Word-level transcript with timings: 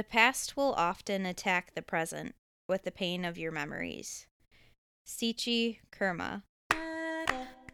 The 0.00 0.04
past 0.04 0.56
will 0.56 0.72
often 0.78 1.26
attack 1.26 1.74
the 1.74 1.82
present 1.82 2.34
with 2.66 2.84
the 2.84 2.90
pain 2.90 3.22
of 3.22 3.36
your 3.36 3.52
memories. 3.52 4.26
Sichi 5.06 5.80
Kurma. 5.92 6.44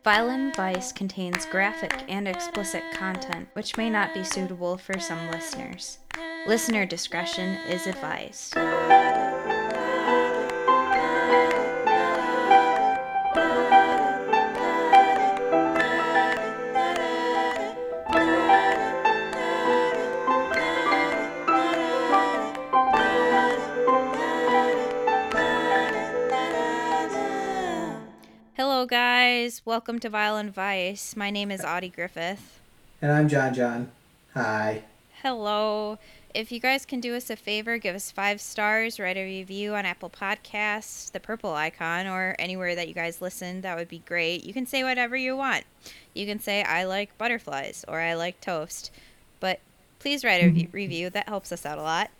Vile 0.03 0.31
and 0.31 0.57
Vice 0.57 0.91
contains 0.91 1.47
graphic 1.47 1.93
and 2.09 2.27
explicit 2.27 2.83
content 2.93 3.49
which 3.53 3.77
may 3.77 3.89
not 3.89 4.13
be 4.13 4.25
suitable 4.25 4.77
for 4.77 4.99
some 4.99 5.31
listeners. 5.31 6.01
Listener 6.49 6.85
discretion 6.85 7.59
is 7.69 7.87
advised. 7.87 8.57
Guys. 29.47 29.63
Welcome 29.65 30.01
to 30.01 30.09
Vile 30.09 30.39
and 30.39 30.53
Vice. 30.53 31.15
My 31.15 31.31
name 31.31 31.53
is 31.53 31.61
Audi 31.61 31.89
Griffith. 31.89 32.59
And 33.01 33.13
I'm 33.13 33.29
Jon 33.29 33.55
John. 33.55 33.93
Hi. 34.35 34.83
Hello. 35.23 36.01
If 36.35 36.51
you 36.51 36.59
guys 36.59 36.85
can 36.85 36.99
do 36.99 37.15
us 37.15 37.31
a 37.31 37.37
favor, 37.37 37.79
give 37.79 37.95
us 37.95 38.11
five 38.11 38.41
stars, 38.41 38.99
write 38.99 39.17
a 39.17 39.25
review 39.25 39.77
on 39.77 39.87
Apple 39.87 40.11
Podcasts, 40.11 41.13
the 41.13 41.21
purple 41.21 41.55
icon, 41.55 42.09
or 42.09 42.35
anywhere 42.41 42.75
that 42.75 42.89
you 42.89 42.95
guys 42.95 43.23
listen, 43.23 43.61
that 43.61 43.77
would 43.77 43.87
be 43.87 44.01
great. 44.01 44.45
You 44.45 44.53
can 44.53 44.67
say 44.67 44.83
whatever 44.83 45.17
you 45.17 45.37
want. 45.37 45.63
You 46.13 46.27
can 46.27 46.41
say, 46.41 46.65
I 46.65 46.83
like 46.83 47.17
butterflies, 47.17 47.85
or 47.87 48.01
I 48.01 48.15
like 48.15 48.41
toast. 48.41 48.91
But 49.39 49.61
please 50.01 50.25
write 50.25 50.43
a 50.43 50.49
re- 50.49 50.69
review, 50.73 51.09
that 51.11 51.29
helps 51.29 51.53
us 51.53 51.65
out 51.65 51.79
a 51.79 51.83
lot. 51.83 52.11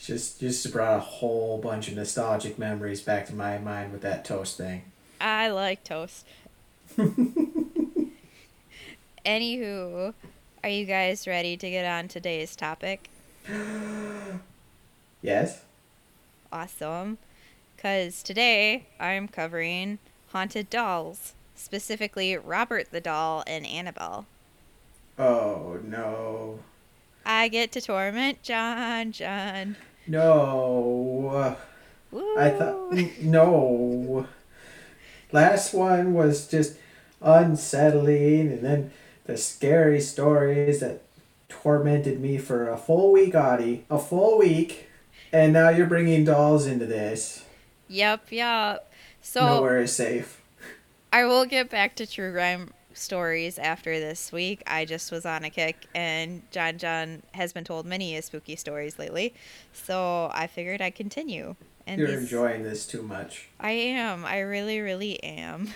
Just 0.00 0.38
just 0.38 0.72
brought 0.72 0.96
a 0.96 1.00
whole 1.00 1.58
bunch 1.58 1.88
of 1.88 1.96
nostalgic 1.96 2.56
memories 2.56 3.00
back 3.00 3.26
to 3.26 3.34
my 3.34 3.58
mind 3.58 3.90
with 3.90 4.02
that 4.02 4.24
toast 4.24 4.56
thing. 4.56 4.84
I 5.20 5.48
like 5.50 5.84
toast. 5.84 6.26
Anywho, 9.24 10.14
are 10.62 10.68
you 10.68 10.84
guys 10.84 11.26
ready 11.26 11.56
to 11.56 11.70
get 11.70 11.86
on 11.86 12.08
today's 12.08 12.56
topic? 12.56 13.08
Yes? 15.24 15.62
Awesome. 16.52 17.18
Because 17.76 18.24
today 18.24 18.86
I'm 18.98 19.28
covering 19.28 20.00
haunted 20.32 20.68
dolls, 20.68 21.34
specifically 21.54 22.36
Robert 22.36 22.90
the 22.90 23.00
Doll 23.00 23.44
and 23.46 23.64
Annabelle. 23.64 24.26
Oh 25.16 25.78
no. 25.84 26.58
I 27.24 27.46
get 27.46 27.70
to 27.72 27.80
torment 27.80 28.42
Jon, 28.42 29.12
John. 29.12 29.76
No. 30.08 31.56
Woo. 32.10 32.36
I 32.36 32.50
thought 32.50 32.92
no. 33.20 34.26
Last 35.32 35.74
one 35.74 36.14
was 36.14 36.46
just 36.46 36.76
unsettling 37.20 38.52
and 38.52 38.60
then 38.60 38.92
the 39.24 39.36
scary 39.36 40.00
stories 40.00 40.80
that 40.80 41.02
tormented 41.48 42.20
me 42.20 42.38
for 42.38 42.68
a 42.68 42.76
full 42.76 43.12
week, 43.12 43.34
Audi. 43.34 43.84
A 43.90 43.98
full 43.98 44.38
week. 44.38 44.88
And 45.32 45.52
now 45.52 45.70
you're 45.70 45.86
bringing 45.86 46.24
dolls 46.24 46.66
into 46.66 46.86
this. 46.86 47.44
Yep, 47.88 48.26
yep. 48.30 48.92
So 49.22 49.46
Nowhere 49.46 49.80
is 49.80 49.94
safe. 49.94 50.40
I 51.12 51.24
will 51.24 51.44
get 51.44 51.70
back 51.70 51.94
to 51.96 52.06
true 52.06 52.32
crime 52.32 52.72
stories 52.94 53.58
after 53.58 53.98
this 53.98 54.32
week. 54.32 54.62
I 54.66 54.84
just 54.84 55.12
was 55.12 55.24
on 55.24 55.44
a 55.44 55.50
kick, 55.50 55.86
and 55.94 56.42
Jon 56.50 56.78
John 56.78 57.22
has 57.32 57.52
been 57.52 57.64
told 57.64 57.86
many 57.86 58.20
spooky 58.20 58.56
stories 58.56 58.98
lately, 58.98 59.34
so 59.72 60.30
I 60.32 60.46
figured 60.46 60.80
I'd 60.80 60.94
continue. 60.94 61.54
And 61.86 61.98
You're 61.98 62.08
these- 62.08 62.20
enjoying 62.20 62.62
this 62.62 62.86
too 62.86 63.02
much. 63.02 63.48
I 63.58 63.72
am. 63.72 64.24
I 64.24 64.40
really, 64.40 64.80
really 64.80 65.22
am. 65.22 65.68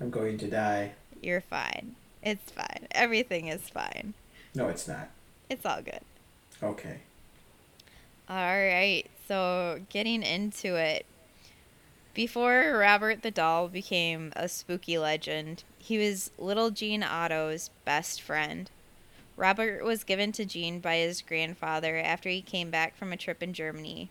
I'm 0.00 0.10
going 0.10 0.38
to 0.38 0.48
die. 0.48 0.92
You're 1.22 1.42
fine. 1.42 1.96
It's 2.22 2.50
fine. 2.52 2.86
Everything 2.92 3.48
is 3.48 3.68
fine. 3.68 4.14
No, 4.54 4.68
it's 4.68 4.88
not. 4.88 5.10
It's 5.48 5.66
all 5.66 5.82
good. 5.82 6.00
Okay. 6.62 6.98
All 8.28 8.36
right. 8.36 9.04
So, 9.28 9.80
getting 9.90 10.22
into 10.22 10.76
it. 10.76 11.06
Before 12.14 12.76
Robert 12.78 13.22
the 13.22 13.30
Doll 13.30 13.68
became 13.68 14.32
a 14.34 14.48
spooky 14.48 14.98
legend, 14.98 15.62
he 15.78 15.96
was 15.98 16.30
little 16.38 16.70
Gene 16.70 17.02
Otto's 17.02 17.70
best 17.84 18.20
friend. 18.20 18.70
Robert 19.36 19.84
was 19.84 20.04
given 20.04 20.32
to 20.32 20.44
Gene 20.44 20.80
by 20.80 20.96
his 20.96 21.22
grandfather 21.22 21.96
after 21.98 22.28
he 22.28 22.42
came 22.42 22.70
back 22.70 22.96
from 22.96 23.12
a 23.12 23.16
trip 23.16 23.42
in 23.42 23.52
Germany. 23.54 24.10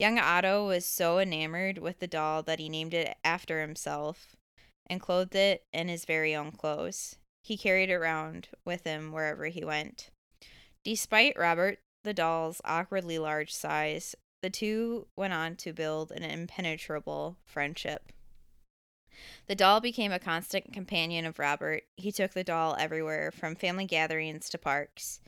Young 0.00 0.18
Otto 0.18 0.66
was 0.66 0.86
so 0.86 1.18
enamored 1.18 1.76
with 1.76 1.98
the 1.98 2.06
doll 2.06 2.42
that 2.44 2.58
he 2.58 2.70
named 2.70 2.94
it 2.94 3.18
after 3.22 3.60
himself 3.60 4.34
and 4.86 4.98
clothed 4.98 5.34
it 5.34 5.66
in 5.74 5.88
his 5.88 6.06
very 6.06 6.34
own 6.34 6.52
clothes. 6.52 7.16
He 7.42 7.58
carried 7.58 7.90
it 7.90 7.96
around 7.96 8.48
with 8.64 8.84
him 8.84 9.12
wherever 9.12 9.44
he 9.48 9.62
went. 9.62 10.08
Despite 10.84 11.38
Robert 11.38 11.80
the 12.02 12.14
doll's 12.14 12.62
awkwardly 12.64 13.18
large 13.18 13.52
size, 13.52 14.14
the 14.40 14.48
two 14.48 15.06
went 15.16 15.34
on 15.34 15.54
to 15.56 15.74
build 15.74 16.12
an 16.12 16.22
impenetrable 16.22 17.36
friendship. 17.44 18.10
The 19.48 19.54
doll 19.54 19.82
became 19.82 20.12
a 20.12 20.18
constant 20.18 20.72
companion 20.72 21.26
of 21.26 21.38
Robert. 21.38 21.82
He 21.98 22.10
took 22.10 22.32
the 22.32 22.42
doll 22.42 22.74
everywhere, 22.78 23.30
from 23.30 23.54
family 23.54 23.84
gatherings 23.84 24.48
to 24.48 24.56
parks. 24.56 25.20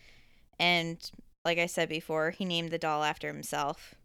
And, 0.59 0.99
like 1.45 1.59
I 1.59 1.67
said 1.67 1.91
before, 1.91 2.31
he 2.31 2.47
named 2.47 2.71
the 2.71 2.79
doll 2.79 3.05
after 3.05 3.29
himself. 3.29 3.97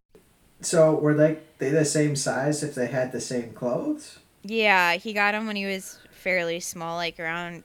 So 0.62 0.95
were 0.95 1.13
they 1.13 1.38
they 1.59 1.69
the 1.69 1.85
same 1.85 2.16
size 2.16 2.63
if 2.63 2.75
they 2.75 2.88
had 2.88 3.12
the 3.12 3.22
same 3.22 3.53
clothes? 3.53 4.19
Yeah, 4.44 4.94
he 4.94 5.13
got 5.13 5.35
him 5.35 5.45
when 5.47 5.56
he 5.56 5.66
was 5.66 6.00
fairly 6.12 6.59
small, 6.59 6.95
like 6.95 7.19
around 7.19 7.63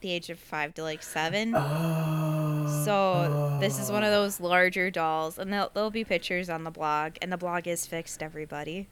the 0.00 0.10
age 0.12 0.30
of 0.30 0.38
five 0.38 0.74
to 0.74 0.82
like 0.82 1.02
seven. 1.02 1.54
Oh. 1.54 2.84
So 2.84 3.58
this 3.60 3.78
is 3.78 3.90
one 3.90 4.04
of 4.04 4.10
those 4.10 4.40
larger 4.40 4.90
dolls, 4.90 5.38
and 5.38 5.52
there'll, 5.52 5.70
there'll 5.74 5.90
be 5.90 6.04
pictures 6.04 6.48
on 6.48 6.64
the 6.64 6.70
blog, 6.70 7.16
and 7.20 7.30
the 7.32 7.36
blog 7.36 7.66
is 7.66 7.86
fixed, 7.86 8.22
everybody. 8.22 8.88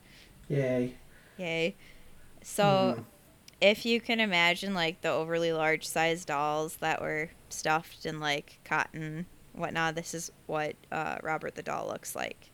Yay. 0.48 0.94
Yay. 1.38 1.76
So 2.42 2.96
Mhm. 2.98 3.04
if 3.60 3.86
you 3.86 4.00
can 4.00 4.20
imagine 4.20 4.74
like 4.74 5.00
the 5.00 5.10
overly 5.10 5.52
large 5.52 5.86
size 5.86 6.24
dolls 6.24 6.76
that 6.76 7.00
were 7.00 7.30
stuffed 7.48 8.04
in 8.04 8.20
like 8.20 8.58
cotton, 8.64 9.26
whatnot, 9.52 9.94
this 9.94 10.12
is 10.14 10.30
what 10.46 10.76
uh, 10.92 11.16
Robert 11.22 11.54
the 11.54 11.62
doll 11.62 11.86
looks 11.88 12.14
like. 12.14 12.50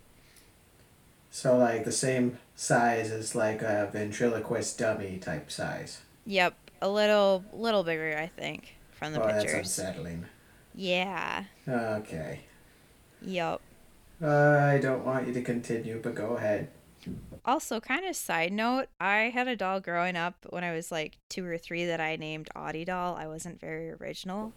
So 1.34 1.56
like 1.56 1.84
the 1.84 1.90
same 1.90 2.38
size 2.54 3.10
as 3.10 3.34
like 3.34 3.60
a 3.60 3.90
ventriloquist 3.92 4.78
dummy 4.78 5.18
type 5.18 5.50
size. 5.50 6.00
Yep, 6.26 6.54
a 6.80 6.88
little 6.88 7.44
little 7.52 7.82
bigger, 7.82 8.16
I 8.16 8.28
think, 8.28 8.76
from 8.92 9.12
the 9.12 9.20
oh, 9.20 9.26
that's 9.26 9.52
unsettling. 9.52 10.26
Yeah. 10.76 11.42
Okay. 11.68 12.42
Yep. 13.20 13.60
Uh, 14.22 14.28
I 14.28 14.78
don't 14.78 15.04
want 15.04 15.26
you 15.26 15.34
to 15.34 15.42
continue, 15.42 15.98
but 16.00 16.14
go 16.14 16.36
ahead. 16.36 16.68
Also, 17.44 17.80
kind 17.80 18.06
of 18.06 18.14
side 18.14 18.52
note, 18.52 18.86
I 19.00 19.30
had 19.34 19.48
a 19.48 19.56
doll 19.56 19.80
growing 19.80 20.14
up 20.14 20.36
when 20.50 20.62
I 20.62 20.72
was 20.72 20.92
like 20.92 21.18
two 21.28 21.44
or 21.44 21.58
three 21.58 21.84
that 21.86 22.00
I 22.00 22.14
named 22.14 22.48
Audi 22.54 22.84
doll. 22.84 23.16
I 23.16 23.26
wasn't 23.26 23.60
very 23.60 23.90
original, 23.90 24.52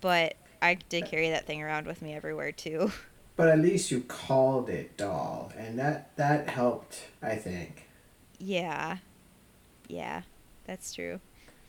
but 0.00 0.36
I 0.62 0.78
did 0.88 1.04
uh, 1.04 1.06
carry 1.08 1.28
that 1.28 1.46
thing 1.46 1.62
around 1.62 1.86
with 1.86 2.00
me 2.00 2.14
everywhere 2.14 2.52
too. 2.52 2.92
But 3.38 3.48
at 3.48 3.60
least 3.60 3.90
you 3.92 4.02
called 4.02 4.68
it 4.68 4.98
doll, 4.98 5.52
and 5.56 5.78
that 5.78 6.16
that 6.16 6.50
helped, 6.50 7.06
I 7.22 7.36
think. 7.36 7.88
yeah. 8.38 8.98
Yeah, 9.88 10.22
that's 10.66 10.92
true. 10.94 11.20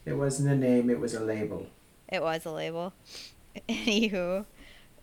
It 0.05 0.13
wasn't 0.15 0.49
a 0.49 0.55
name, 0.57 0.89
it 0.89 0.99
was 0.99 1.13
a 1.13 1.21
label. 1.23 1.67
It 2.09 2.21
was 2.21 2.45
a 2.45 2.51
label. 2.51 2.93
Anywho, 3.69 4.45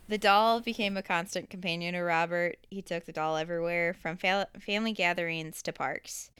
the 0.08 0.18
doll 0.18 0.60
became 0.60 0.96
a 0.98 1.02
constant 1.02 1.48
companion 1.50 1.94
to 1.94 2.02
Robert. 2.02 2.58
He 2.70 2.82
took 2.82 3.06
the 3.06 3.12
doll 3.12 3.36
everywhere, 3.38 3.94
from 3.94 4.18
fa- 4.18 4.48
family 4.60 4.92
gatherings 4.92 5.62
to 5.62 5.72
parks, 5.72 6.30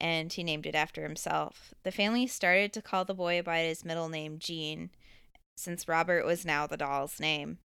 and 0.00 0.32
he 0.32 0.42
named 0.42 0.66
it 0.66 0.74
after 0.74 1.02
himself. 1.04 1.74
The 1.84 1.92
family 1.92 2.26
started 2.26 2.72
to 2.72 2.82
call 2.82 3.04
the 3.04 3.14
boy 3.14 3.42
by 3.42 3.60
his 3.60 3.84
middle 3.84 4.08
name, 4.08 4.38
Gene, 4.40 4.90
since 5.56 5.86
Robert 5.88 6.24
was 6.26 6.44
now 6.46 6.66
the 6.66 6.76
doll's 6.78 7.20
name. 7.20 7.58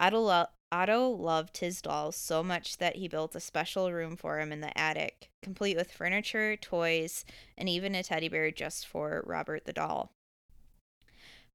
Otto, 0.00 0.18
lo- 0.18 0.46
Otto 0.72 1.08
loved 1.10 1.58
his 1.58 1.82
dolls 1.82 2.16
so 2.16 2.42
much 2.42 2.78
that 2.78 2.96
he 2.96 3.06
built 3.06 3.36
a 3.36 3.40
special 3.40 3.92
room 3.92 4.16
for 4.16 4.40
him 4.40 4.50
in 4.50 4.62
the 4.62 4.76
attic, 4.76 5.28
complete 5.42 5.76
with 5.76 5.92
furniture, 5.92 6.56
toys, 6.56 7.26
and 7.58 7.68
even 7.68 7.94
a 7.94 8.02
teddy 8.02 8.28
bear 8.28 8.50
just 8.50 8.86
for 8.86 9.22
Robert 9.26 9.66
the 9.66 9.74
doll. 9.74 10.10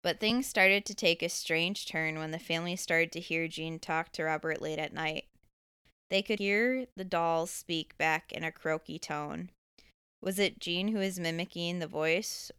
But 0.04 0.20
things 0.20 0.46
started 0.46 0.86
to 0.86 0.94
take 0.94 1.24
a 1.24 1.30
strange 1.30 1.88
turn 1.88 2.20
when 2.20 2.30
the 2.30 2.38
family 2.38 2.76
started 2.76 3.12
to 3.14 3.20
hear 3.20 3.48
Gene 3.48 3.80
talk 3.80 4.12
to 4.12 4.24
Robert 4.24 4.62
late 4.62 4.78
at 4.78 4.94
night. 4.94 5.26
They 6.12 6.22
could 6.22 6.38
hear 6.38 6.86
the 6.96 7.04
dolls 7.04 7.50
speak 7.50 7.98
back 7.98 8.32
in 8.32 8.44
a 8.44 8.52
croaky 8.52 9.00
tone. 9.00 9.50
Was 10.22 10.38
it 10.38 10.60
Gene 10.60 10.90
who 10.90 11.00
was 11.00 11.20
mimicking 11.20 11.80
the 11.80 11.88
voice? 11.88 12.52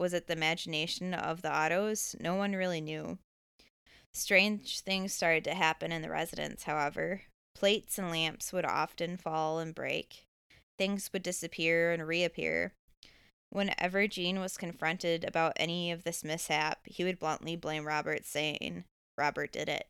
Was 0.00 0.14
it 0.14 0.26
the 0.26 0.32
imagination 0.32 1.12
of 1.12 1.42
the 1.42 1.50
Ottos? 1.50 2.18
No 2.18 2.34
one 2.34 2.52
really 2.54 2.80
knew. 2.80 3.18
Strange 4.14 4.80
things 4.80 5.12
started 5.12 5.44
to 5.44 5.54
happen 5.54 5.90
in 5.92 6.00
the 6.02 6.08
residence, 6.08 6.62
however. 6.62 7.22
Plates 7.54 7.98
and 7.98 8.10
lamps 8.10 8.52
would 8.52 8.64
often 8.64 9.16
fall 9.16 9.58
and 9.58 9.74
break. 9.74 10.24
Things 10.78 11.10
would 11.12 11.22
disappear 11.22 11.92
and 11.92 12.06
reappear. 12.06 12.72
Whenever 13.50 14.06
Gene 14.08 14.40
was 14.40 14.56
confronted 14.56 15.24
about 15.24 15.52
any 15.56 15.90
of 15.92 16.04
this 16.04 16.24
mishap, 16.24 16.80
he 16.84 17.04
would 17.04 17.18
bluntly 17.18 17.56
blame 17.56 17.86
Robert, 17.86 18.24
saying, 18.24 18.84
Robert 19.16 19.52
did 19.52 19.68
it. 19.68 19.86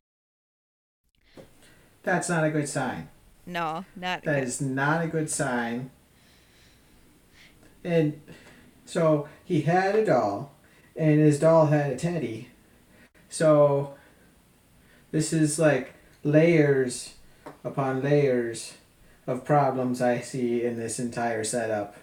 That's 2.03 2.29
not 2.29 2.45
a 2.45 2.51
good 2.51 2.69
sign. 2.69 3.09
No, 3.47 3.85
not 3.97 4.25
That 4.25 4.41
good. 4.41 4.45
is 4.45 4.61
not 4.61 5.05
a 5.05 5.09
good 5.09 5.31
sign. 5.31 5.91
And 7.83 8.21
so 8.87 9.29
he 9.45 9.63
had 9.63 9.95
a 9.95 10.05
doll, 10.05 10.53
and 10.97 11.21
his 11.21 11.39
doll 11.39 11.67
had 11.67 11.93
a 11.93 11.97
teddy. 11.97 12.49
So 13.29 13.95
this 15.15 15.33
is 15.33 15.61
like 15.61 15.95
layers 16.25 17.15
upon 17.63 18.03
layers 18.03 18.75
of 19.29 19.45
problems 19.45 20.03
I 20.03 20.19
see 20.21 20.65
in 20.65 20.77
this 20.77 20.99
entire 20.99 21.45
setup. 21.45 21.95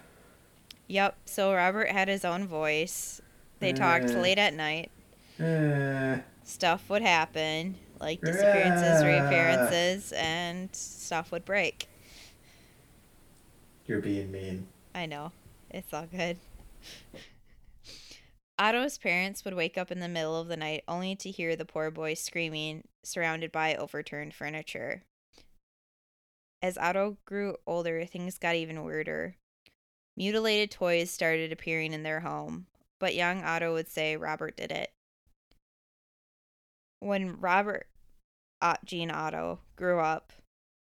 Yep, 0.88 1.16
so 1.26 1.52
Robert 1.54 1.90
had 1.90 2.08
his 2.08 2.24
own 2.24 2.46
voice. 2.46 3.20
They 3.58 3.74
talked 3.74 4.06
Uh. 4.10 4.18
late 4.20 4.38
at 4.38 4.54
night. 4.54 4.90
Uh, 5.38 6.22
Stuff 6.44 6.88
would 6.88 7.02
happen, 7.02 7.76
like 8.00 8.20
disappearances, 8.22 9.02
Ah. 9.02 9.06
reappearances, 9.06 10.12
and 10.12 10.74
stuff 10.74 11.30
would 11.32 11.44
break. 11.44 11.88
you're 13.86 14.00
being 14.00 14.32
mean. 14.32 14.66
I 14.94 15.04
know. 15.04 15.32
It's 15.70 15.92
all 15.92 16.06
good. 16.06 16.38
Otto's 18.58 18.96
parents 18.96 19.44
would 19.44 19.54
wake 19.54 19.76
up 19.76 19.90
in 19.90 19.98
the 20.00 20.08
middle 20.08 20.40
of 20.40 20.48
the 20.48 20.56
night 20.56 20.82
only 20.88 21.14
to 21.16 21.30
hear 21.30 21.56
the 21.56 21.64
poor 21.66 21.90
boy 21.90 22.14
screaming, 22.14 22.84
surrounded 23.04 23.52
by 23.52 23.74
overturned 23.74 24.34
furniture. 24.34 25.02
As 26.62 26.78
Otto 26.78 27.18
grew 27.24 27.56
older, 27.66 28.04
things 28.04 28.38
got 28.38 28.54
even 28.54 28.84
weirder. 28.84 29.36
Mutilated 30.16 30.70
toys 30.70 31.10
started 31.10 31.50
appearing 31.50 31.92
in 31.92 32.02
their 32.02 32.20
home, 32.20 32.66
but 33.00 33.14
young 33.14 33.42
Otto 33.42 33.72
would 33.72 33.88
say 33.88 34.16
Robert 34.16 34.56
did 34.56 34.70
it. 34.70 34.92
When 37.00 37.40
Robert 37.40 37.88
Gene 38.84 39.10
Otto 39.10 39.60
grew 39.74 39.98
up, 39.98 40.32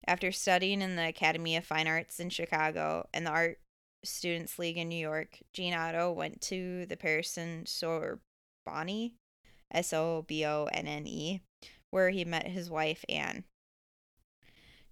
after 0.06 0.32
studying 0.32 0.82
in 0.82 0.96
the 0.96 1.06
Academy 1.06 1.54
of 1.54 1.64
Fine 1.64 1.86
Arts 1.86 2.18
in 2.18 2.30
Chicago 2.30 3.06
and 3.12 3.26
the 3.26 3.30
Art 3.30 3.60
Students 4.04 4.58
League 4.58 4.78
in 4.78 4.88
New 4.88 4.96
York, 4.96 5.38
Gene 5.52 5.74
Otto 5.74 6.10
went 6.10 6.40
to 6.42 6.86
the 6.86 6.96
Pearson 6.96 7.66
Sorbonne, 7.66 9.12
S 9.70 9.92
O 9.92 10.24
B 10.26 10.44
O 10.44 10.68
N 10.72 10.86
N 10.86 11.06
E, 11.06 11.42
where 11.90 12.10
he 12.10 12.24
met 12.24 12.48
his 12.48 12.70
wife 12.70 13.04
Anne. 13.08 13.44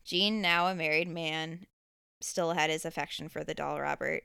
Gene, 0.04 0.40
now 0.40 0.66
a 0.66 0.75
married 0.75 1.08
man, 1.08 1.66
still 2.20 2.52
had 2.52 2.70
his 2.70 2.84
affection 2.84 3.28
for 3.28 3.44
the 3.44 3.54
doll 3.54 3.81
Robert, 3.81 4.25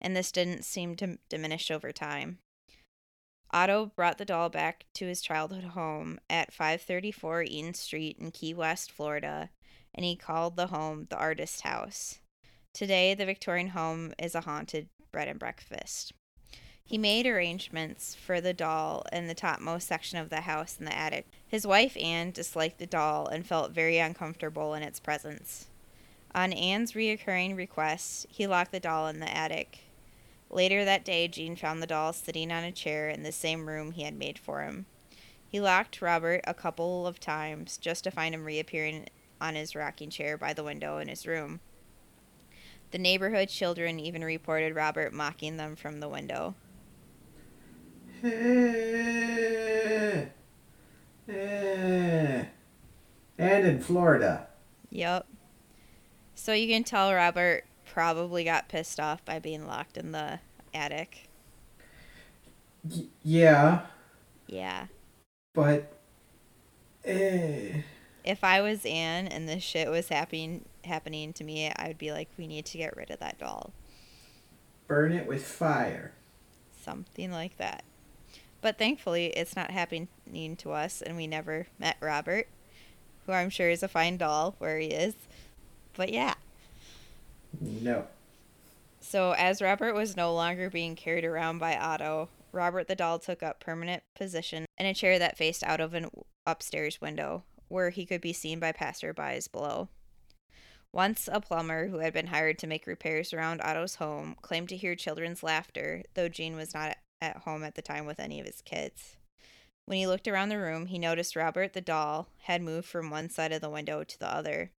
and 0.00 0.16
this 0.16 0.32
didn't 0.32 0.64
seem 0.64 0.94
to 0.96 1.18
diminish 1.28 1.70
over 1.70 1.92
time. 1.92 2.38
Otto 3.50 3.86
brought 3.86 4.18
the 4.18 4.24
doll 4.24 4.48
back 4.48 4.84
to 4.94 5.06
his 5.06 5.22
childhood 5.22 5.64
home 5.64 6.18
at 6.28 6.52
534 6.52 7.44
Eaton 7.44 7.74
Street 7.74 8.18
in 8.18 8.30
Key 8.30 8.52
West, 8.52 8.92
Florida, 8.92 9.50
and 9.94 10.04
he 10.04 10.16
called 10.16 10.56
the 10.56 10.66
home 10.66 11.06
the 11.08 11.16
Artist 11.16 11.62
House. 11.62 12.20
Today, 12.74 13.14
the 13.14 13.26
Victorian 13.26 13.68
home 13.68 14.12
is 14.18 14.34
a 14.34 14.42
haunted 14.42 14.88
bread 15.10 15.28
and 15.28 15.38
breakfast. 15.38 16.12
He 16.88 16.96
made 16.96 17.26
arrangements 17.26 18.14
for 18.14 18.40
the 18.40 18.54
doll 18.54 19.04
in 19.12 19.26
the 19.26 19.34
topmost 19.34 19.86
section 19.86 20.18
of 20.18 20.30
the 20.30 20.40
house 20.40 20.78
in 20.78 20.86
the 20.86 20.96
attic. 20.96 21.26
His 21.46 21.66
wife, 21.66 21.94
Anne, 21.98 22.30
disliked 22.30 22.78
the 22.78 22.86
doll 22.86 23.26
and 23.26 23.46
felt 23.46 23.72
very 23.72 23.98
uncomfortable 23.98 24.72
in 24.72 24.82
its 24.82 24.98
presence. 24.98 25.66
On 26.34 26.50
Anne's 26.50 26.92
reoccurring 26.92 27.58
request, 27.58 28.24
he 28.30 28.46
locked 28.46 28.72
the 28.72 28.80
doll 28.80 29.06
in 29.06 29.20
the 29.20 29.28
attic. 29.28 29.80
Later 30.48 30.82
that 30.86 31.04
day, 31.04 31.28
Gene 31.28 31.56
found 31.56 31.82
the 31.82 31.86
doll 31.86 32.14
sitting 32.14 32.50
on 32.50 32.64
a 32.64 32.72
chair 32.72 33.10
in 33.10 33.22
the 33.22 33.32
same 33.32 33.68
room 33.68 33.92
he 33.92 34.04
had 34.04 34.14
made 34.14 34.38
for 34.38 34.62
him. 34.62 34.86
He 35.46 35.60
locked 35.60 36.00
Robert 36.00 36.40
a 36.46 36.54
couple 36.54 37.06
of 37.06 37.20
times 37.20 37.76
just 37.76 38.02
to 38.04 38.10
find 38.10 38.34
him 38.34 38.46
reappearing 38.46 39.08
on 39.42 39.56
his 39.56 39.76
rocking 39.76 40.08
chair 40.08 40.38
by 40.38 40.54
the 40.54 40.64
window 40.64 40.96
in 40.96 41.08
his 41.08 41.26
room. 41.26 41.60
The 42.92 42.98
neighborhood 42.98 43.50
children 43.50 44.00
even 44.00 44.24
reported 44.24 44.74
Robert 44.74 45.12
mocking 45.12 45.58
them 45.58 45.76
from 45.76 46.00
the 46.00 46.08
window. 46.08 46.54
Eh, 48.24 48.28
eh. 51.28 52.44
And 53.38 53.66
in 53.66 53.80
Florida. 53.80 54.48
Yep. 54.90 55.26
So 56.34 56.52
you 56.52 56.66
can 56.68 56.84
tell 56.84 57.12
Robert 57.12 57.64
probably 57.92 58.44
got 58.44 58.68
pissed 58.68 58.98
off 59.00 59.24
by 59.24 59.38
being 59.38 59.66
locked 59.66 59.96
in 59.96 60.12
the 60.12 60.40
attic. 60.74 61.28
Y- 62.84 63.06
yeah, 63.22 63.86
Yeah. 64.46 64.86
but 65.54 65.92
eh, 67.04 67.82
If 68.24 68.44
I 68.44 68.60
was 68.60 68.84
Anne 68.86 69.26
and 69.26 69.48
this 69.48 69.62
shit 69.62 69.88
was 69.90 70.08
happening 70.08 70.64
happening 70.84 71.32
to 71.34 71.44
me, 71.44 71.70
I 71.74 71.88
would 71.88 71.98
be 71.98 72.12
like, 72.12 72.28
we 72.38 72.46
need 72.46 72.64
to 72.66 72.78
get 72.78 72.96
rid 72.96 73.10
of 73.10 73.18
that 73.20 73.38
doll. 73.38 73.72
burn 74.86 75.12
it 75.12 75.26
with 75.26 75.44
fire. 75.44 76.12
Something 76.82 77.30
like 77.30 77.56
that. 77.58 77.84
But 78.60 78.78
thankfully, 78.78 79.26
it's 79.26 79.54
not 79.54 79.70
happening 79.70 80.08
to 80.58 80.72
us, 80.72 81.00
and 81.00 81.16
we 81.16 81.26
never 81.26 81.68
met 81.78 81.96
Robert, 82.00 82.48
who 83.26 83.32
I'm 83.32 83.50
sure 83.50 83.70
is 83.70 83.82
a 83.82 83.88
fine 83.88 84.16
doll 84.16 84.56
where 84.58 84.78
he 84.78 84.88
is. 84.88 85.14
But 85.96 86.12
yeah. 86.12 86.34
No. 87.60 88.06
So, 89.00 89.32
as 89.32 89.62
Robert 89.62 89.94
was 89.94 90.16
no 90.16 90.34
longer 90.34 90.68
being 90.68 90.96
carried 90.96 91.24
around 91.24 91.58
by 91.58 91.76
Otto, 91.76 92.28
Robert 92.52 92.88
the 92.88 92.96
doll 92.96 93.18
took 93.18 93.42
up 93.42 93.60
permanent 93.60 94.02
position 94.16 94.66
in 94.76 94.86
a 94.86 94.94
chair 94.94 95.18
that 95.18 95.38
faced 95.38 95.62
out 95.62 95.80
of 95.80 95.94
an 95.94 96.10
upstairs 96.46 97.00
window, 97.00 97.44
where 97.68 97.90
he 97.90 98.04
could 98.04 98.20
be 98.20 98.32
seen 98.32 98.58
by 98.58 98.72
passerbys 98.72 99.50
below. 99.50 99.88
Once 100.92 101.28
a 101.30 101.40
plumber 101.40 101.88
who 101.88 101.98
had 101.98 102.12
been 102.12 102.28
hired 102.28 102.58
to 102.58 102.66
make 102.66 102.86
repairs 102.86 103.32
around 103.32 103.60
Otto's 103.60 103.96
home 103.96 104.34
claimed 104.40 104.68
to 104.70 104.76
hear 104.76 104.96
children's 104.96 105.42
laughter, 105.42 106.02
though 106.14 106.28
Gene 106.28 106.56
was 106.56 106.74
not 106.74 106.96
at 107.20 107.38
home 107.38 107.64
at 107.64 107.74
the 107.74 107.82
time 107.82 108.06
with 108.06 108.20
any 108.20 108.40
of 108.40 108.46
his 108.46 108.62
kids. 108.62 109.16
When 109.86 109.98
he 109.98 110.06
looked 110.06 110.28
around 110.28 110.50
the 110.50 110.58
room, 110.58 110.86
he 110.86 110.98
noticed 110.98 111.34
Robert 111.34 111.72
the 111.72 111.80
doll 111.80 112.28
had 112.42 112.60
moved 112.62 112.86
from 112.86 113.10
one 113.10 113.30
side 113.30 113.52
of 113.52 113.60
the 113.60 113.70
window 113.70 114.04
to 114.04 114.18
the 114.18 114.32
other, 114.32 114.72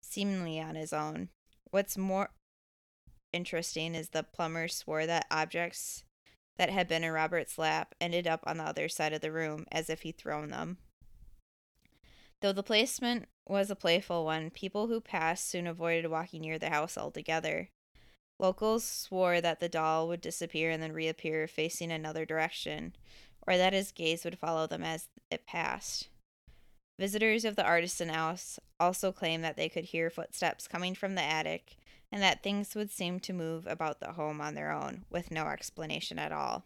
seemingly 0.00 0.60
on 0.60 0.74
his 0.74 0.92
own. 0.92 1.30
What's 1.70 1.96
more 1.96 2.30
interesting 3.32 3.94
is 3.94 4.10
the 4.10 4.22
plumber 4.22 4.68
swore 4.68 5.06
that 5.06 5.26
objects 5.30 6.04
that 6.58 6.70
had 6.70 6.86
been 6.86 7.02
in 7.02 7.12
Robert's 7.12 7.58
lap 7.58 7.94
ended 8.00 8.26
up 8.26 8.40
on 8.46 8.58
the 8.58 8.64
other 8.64 8.88
side 8.88 9.12
of 9.12 9.22
the 9.22 9.32
room 9.32 9.64
as 9.72 9.88
if 9.88 10.02
he'd 10.02 10.18
thrown 10.18 10.50
them. 10.50 10.76
Though 12.42 12.52
the 12.52 12.62
placement 12.62 13.28
was 13.46 13.70
a 13.70 13.76
playful 13.76 14.24
one, 14.24 14.50
people 14.50 14.88
who 14.88 15.00
passed 15.00 15.48
soon 15.48 15.66
avoided 15.66 16.10
walking 16.10 16.42
near 16.42 16.58
the 16.58 16.70
house 16.70 16.98
altogether. 16.98 17.70
Locals 18.42 18.82
swore 18.84 19.40
that 19.40 19.60
the 19.60 19.68
doll 19.68 20.08
would 20.08 20.20
disappear 20.20 20.70
and 20.70 20.82
then 20.82 20.92
reappear 20.92 21.46
facing 21.46 21.92
another 21.92 22.26
direction, 22.26 22.92
or 23.46 23.56
that 23.56 23.72
his 23.72 23.92
gaze 23.92 24.24
would 24.24 24.36
follow 24.36 24.66
them 24.66 24.82
as 24.82 25.06
it 25.30 25.46
passed. 25.46 26.08
Visitors 26.98 27.44
of 27.44 27.54
the 27.54 27.64
artisan 27.64 28.08
house 28.08 28.58
also 28.80 29.12
claimed 29.12 29.44
that 29.44 29.56
they 29.56 29.68
could 29.68 29.84
hear 29.84 30.10
footsteps 30.10 30.66
coming 30.66 30.94
from 30.94 31.14
the 31.14 31.22
attic 31.22 31.76
and 32.10 32.20
that 32.20 32.42
things 32.42 32.74
would 32.74 32.90
seem 32.90 33.20
to 33.20 33.32
move 33.32 33.66
about 33.66 34.00
the 34.00 34.12
home 34.12 34.40
on 34.40 34.54
their 34.56 34.72
own 34.72 35.04
with 35.08 35.30
no 35.30 35.46
explanation 35.46 36.18
at 36.18 36.32
all. 36.32 36.64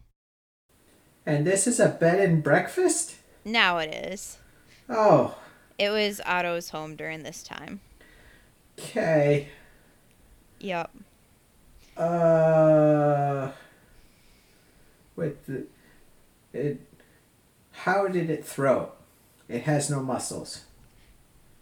And 1.27 1.45
this 1.45 1.67
is 1.67 1.79
a 1.79 1.89
bed 1.89 2.19
and 2.19 2.41
breakfast? 2.43 3.17
Now 3.45 3.77
it 3.77 3.93
is. 3.93 4.39
Oh, 4.89 5.37
It 5.77 5.89
was 5.91 6.21
Otto's 6.25 6.71
home 6.71 6.95
during 6.95 7.21
this 7.21 7.43
time. 7.43 7.81
okay. 8.79 9.49
Yep. 10.59 10.89
Uh, 11.97 13.51
with 15.15 15.45
the, 15.47 15.65
it, 16.53 16.79
how 17.71 18.07
did 18.07 18.29
it 18.29 18.45
throw? 18.45 18.91
It 19.49 19.63
has 19.63 19.89
no 19.89 20.01
muscles. 20.01 20.65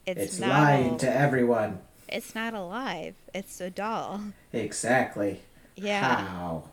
It's, 0.05 0.21
It's, 0.21 0.39
lying 0.39 0.91
al- 0.91 0.97
to 0.97 1.11
everyone. 1.11 1.79
It's 2.07 2.35
not 2.35 2.53
alive. 2.53 3.15
It's 3.33 3.59
a 3.61 3.69
doll. 3.69 4.21
Exactly. 4.53 5.41
Yeah. 5.75 6.01
How? 6.25 6.63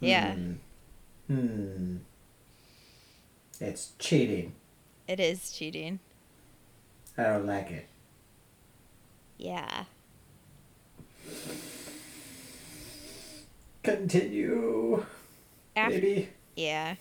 Yeah. 0.00 0.34
Hmm. 0.34 0.52
Hmm. 1.28 1.96
It's 3.60 3.92
cheating. 3.98 4.52
It 5.08 5.18
is 5.18 5.50
cheating. 5.50 6.00
I 7.16 7.22
don't 7.24 7.46
like 7.46 7.70
it. 7.70 7.86
Yeah. 9.38 9.84
Continue. 13.86 15.06
After, 15.76 15.94
Maybe. 15.94 16.28
Yeah. 16.56 16.96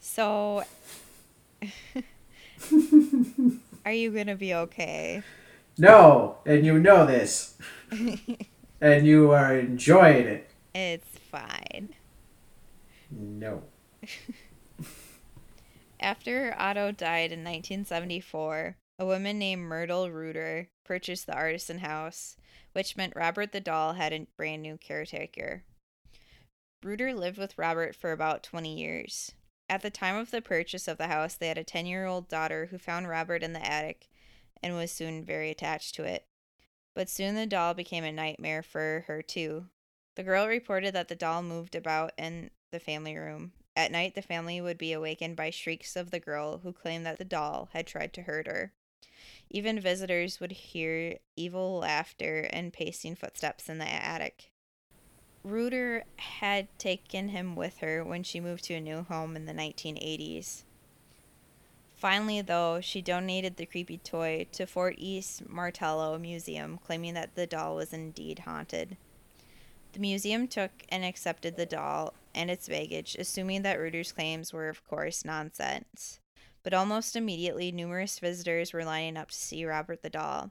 So, 0.00 0.64
Are 3.84 3.92
you 3.92 4.10
going 4.10 4.28
to 4.28 4.36
be 4.36 4.54
okay? 4.54 5.22
No, 5.76 6.38
and 6.46 6.64
you 6.64 6.78
know 6.78 7.04
this. 7.04 7.58
and 8.80 9.06
you 9.06 9.32
are 9.32 9.54
enjoying 9.54 10.26
it. 10.26 10.48
It's 10.74 11.18
fine. 11.30 11.90
No. 13.10 13.64
After 16.00 16.54
Otto 16.58 16.90
died 16.90 17.32
in 17.32 17.40
1974, 17.40 18.76
a 18.98 19.04
woman 19.04 19.38
named 19.38 19.62
Myrtle 19.62 20.10
Reuter 20.10 20.68
purchased 20.82 21.26
the 21.26 21.34
Artisan 21.34 21.78
House, 21.78 22.36
which 22.72 22.96
meant 22.96 23.12
Robert 23.14 23.52
the 23.52 23.60
doll 23.60 23.92
had 23.92 24.12
a 24.12 24.26
brand 24.36 24.62
new 24.62 24.78
caretaker. 24.78 25.64
Reuter 26.82 27.12
lived 27.12 27.36
with 27.36 27.58
Robert 27.58 27.94
for 27.94 28.12
about 28.12 28.42
20 28.42 28.74
years. 28.74 29.32
At 29.68 29.82
the 29.82 29.90
time 29.90 30.16
of 30.16 30.30
the 30.30 30.40
purchase 30.40 30.88
of 30.88 30.96
the 30.96 31.08
house, 31.08 31.34
they 31.34 31.48
had 31.48 31.58
a 31.58 31.64
10 31.64 31.84
year 31.84 32.06
old 32.06 32.28
daughter 32.28 32.66
who 32.66 32.78
found 32.78 33.08
Robert 33.08 33.42
in 33.42 33.52
the 33.52 33.64
attic 33.64 34.08
and 34.62 34.74
was 34.74 34.92
soon 34.92 35.24
very 35.24 35.50
attached 35.50 35.94
to 35.96 36.04
it. 36.04 36.26
But 36.94 37.10
soon 37.10 37.34
the 37.34 37.46
doll 37.46 37.74
became 37.74 38.04
a 38.04 38.12
nightmare 38.12 38.62
for 38.62 39.04
her, 39.08 39.20
too. 39.20 39.66
The 40.14 40.22
girl 40.22 40.46
reported 40.46 40.94
that 40.94 41.08
the 41.08 41.16
doll 41.16 41.42
moved 41.42 41.74
about 41.74 42.12
in 42.16 42.50
the 42.70 42.80
family 42.80 43.16
room. 43.16 43.52
At 43.74 43.92
night, 43.92 44.14
the 44.14 44.22
family 44.22 44.58
would 44.62 44.78
be 44.78 44.94
awakened 44.94 45.36
by 45.36 45.50
shrieks 45.50 45.96
of 45.96 46.10
the 46.10 46.20
girl 46.20 46.58
who 46.58 46.72
claimed 46.72 47.04
that 47.04 47.18
the 47.18 47.26
doll 47.26 47.68
had 47.74 47.86
tried 47.86 48.14
to 48.14 48.22
hurt 48.22 48.46
her. 48.46 48.72
Even 49.50 49.80
visitors 49.80 50.40
would 50.40 50.52
hear 50.52 51.18
evil 51.36 51.78
laughter 51.78 52.48
and 52.52 52.72
pacing 52.72 53.16
footsteps 53.16 53.68
in 53.68 53.78
the 53.78 53.86
attic. 53.86 54.50
Reuter 55.44 56.04
had 56.16 56.66
taken 56.78 57.28
him 57.28 57.54
with 57.54 57.78
her 57.78 58.02
when 58.04 58.24
she 58.24 58.40
moved 58.40 58.64
to 58.64 58.74
a 58.74 58.80
new 58.80 59.02
home 59.02 59.36
in 59.36 59.46
the 59.46 59.52
1980s. 59.52 60.64
Finally, 61.94 62.42
though, 62.42 62.80
she 62.80 63.00
donated 63.00 63.56
the 63.56 63.64
creepy 63.64 63.96
toy 63.96 64.46
to 64.52 64.66
Fort 64.66 64.96
East 64.98 65.48
Martello 65.48 66.18
Museum, 66.18 66.78
claiming 66.84 67.14
that 67.14 67.36
the 67.36 67.46
doll 67.46 67.76
was 67.76 67.92
indeed 67.92 68.40
haunted. 68.40 68.96
The 69.92 70.00
museum 70.00 70.46
took 70.46 70.72
and 70.90 71.04
accepted 71.04 71.56
the 71.56 71.64
doll 71.64 72.12
and 72.34 72.50
its 72.50 72.68
baggage, 72.68 73.16
assuming 73.18 73.62
that 73.62 73.78
Reuter's 73.78 74.12
claims 74.12 74.52
were, 74.52 74.68
of 74.68 74.86
course, 74.86 75.24
nonsense. 75.24 76.20
But 76.66 76.74
almost 76.74 77.14
immediately, 77.14 77.70
numerous 77.70 78.18
visitors 78.18 78.72
were 78.72 78.84
lining 78.84 79.16
up 79.16 79.30
to 79.30 79.36
see 79.36 79.64
Robert 79.64 80.02
the 80.02 80.10
doll. 80.10 80.50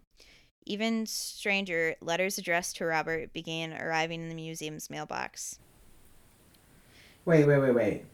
Even 0.66 1.06
stranger, 1.06 1.96
letters 2.00 2.38
addressed 2.38 2.78
to 2.78 2.86
Robert 2.86 3.34
began 3.34 3.74
arriving 3.74 4.22
in 4.22 4.30
the 4.30 4.36
museum's 4.36 4.90
mailbox. 4.90 5.60
Wait, 7.26 7.46
wait, 7.46 7.58
wait, 7.60 7.76
wait. 7.76 8.06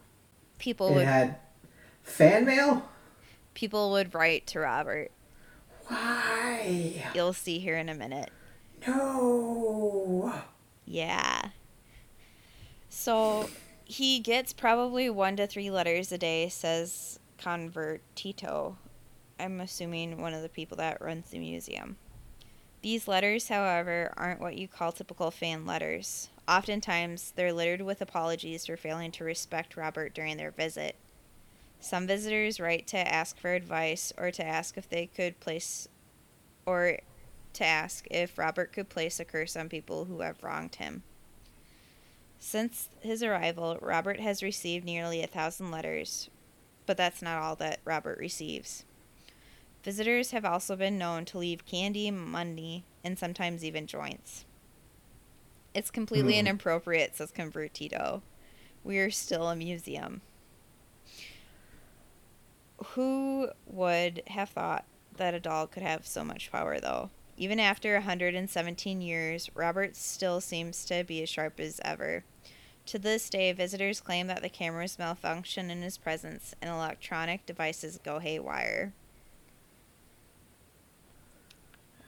People 0.57 0.87
it 0.87 0.95
would 0.95 1.05
had 1.05 1.35
fan 2.01 2.43
mail? 2.43 2.89
people 3.53 3.91
would 3.91 4.15
write 4.15 4.47
to 4.47 4.61
Robert. 4.61 5.11
Why? 5.85 7.05
You'll 7.13 7.33
see 7.33 7.59
here 7.59 7.77
in 7.77 7.87
a 7.87 7.93
minute. 7.93 8.31
No. 8.87 10.33
Yeah. 10.85 11.49
So 12.89 13.47
he 13.85 14.17
gets 14.17 14.53
probably 14.53 15.07
one 15.07 15.35
to 15.35 15.45
three 15.45 15.69
letters 15.69 16.11
a 16.11 16.17
day, 16.17 16.49
says 16.49 17.19
Convertito. 17.41 18.75
I'm 19.39 19.59
assuming 19.61 20.21
one 20.21 20.33
of 20.33 20.43
the 20.43 20.49
people 20.49 20.77
that 20.77 21.01
runs 21.01 21.29
the 21.29 21.39
museum. 21.39 21.97
These 22.81 23.07
letters, 23.07 23.47
however, 23.47 24.13
aren't 24.17 24.39
what 24.39 24.57
you 24.57 24.67
call 24.67 24.91
typical 24.91 25.31
fan 25.31 25.65
letters. 25.65 26.29
Oftentimes, 26.47 27.33
they're 27.35 27.53
littered 27.53 27.81
with 27.81 28.01
apologies 28.01 28.65
for 28.65 28.77
failing 28.77 29.11
to 29.11 29.23
respect 29.23 29.77
Robert 29.77 30.13
during 30.13 30.37
their 30.37 30.51
visit. 30.51 30.95
Some 31.79 32.05
visitors 32.05 32.59
write 32.59 32.87
to 32.87 32.97
ask 32.97 33.37
for 33.39 33.53
advice 33.53 34.13
or 34.17 34.29
to 34.31 34.45
ask 34.45 34.77
if 34.77 34.87
they 34.87 35.07
could 35.07 35.39
place 35.39 35.87
or 36.65 36.99
to 37.53 37.65
ask 37.65 38.05
if 38.11 38.37
Robert 38.37 38.71
could 38.71 38.89
place 38.89 39.19
a 39.19 39.25
curse 39.25 39.55
on 39.55 39.69
people 39.69 40.05
who 40.05 40.21
have 40.21 40.43
wronged 40.43 40.75
him. 40.75 41.03
Since 42.39 42.89
his 43.01 43.21
arrival, 43.21 43.77
Robert 43.81 44.19
has 44.19 44.43
received 44.43 44.85
nearly 44.85 45.23
a 45.23 45.27
thousand 45.27 45.69
letters, 45.71 46.29
but 46.91 46.97
that's 46.97 47.21
not 47.21 47.41
all 47.41 47.55
that 47.55 47.79
Robert 47.85 48.19
receives. 48.19 48.83
Visitors 49.81 50.31
have 50.31 50.43
also 50.43 50.75
been 50.75 50.97
known 50.97 51.23
to 51.23 51.37
leave 51.37 51.65
candy, 51.65 52.11
money, 52.11 52.83
and 53.01 53.17
sometimes 53.17 53.63
even 53.63 53.87
joints. 53.87 54.43
It's 55.73 55.89
completely 55.89 56.33
Hmm. 56.33 56.47
inappropriate, 56.47 57.15
says 57.15 57.31
Convertito. 57.31 58.23
We 58.83 58.97
are 58.99 59.09
still 59.09 59.47
a 59.47 59.55
museum. 59.55 60.19
Who 62.87 63.51
would 63.67 64.23
have 64.27 64.49
thought 64.49 64.83
that 65.15 65.33
a 65.33 65.39
doll 65.39 65.67
could 65.67 65.83
have 65.83 66.05
so 66.05 66.25
much 66.25 66.51
power, 66.51 66.77
though? 66.81 67.09
Even 67.37 67.57
after 67.57 67.93
117 67.95 68.99
years, 68.99 69.49
Robert 69.55 69.95
still 69.95 70.41
seems 70.41 70.83
to 70.87 71.05
be 71.05 71.23
as 71.23 71.29
sharp 71.29 71.57
as 71.61 71.79
ever. 71.85 72.25
To 72.87 72.99
this 72.99 73.29
day, 73.29 73.51
visitors 73.53 74.01
claim 74.01 74.27
that 74.27 74.41
the 74.41 74.49
cameras 74.49 74.99
malfunction 74.99 75.69
in 75.71 75.81
his 75.81 75.97
presence 75.97 76.53
and 76.61 76.69
electronic 76.69 77.45
devices 77.45 77.99
go 78.03 78.19
haywire. 78.19 78.93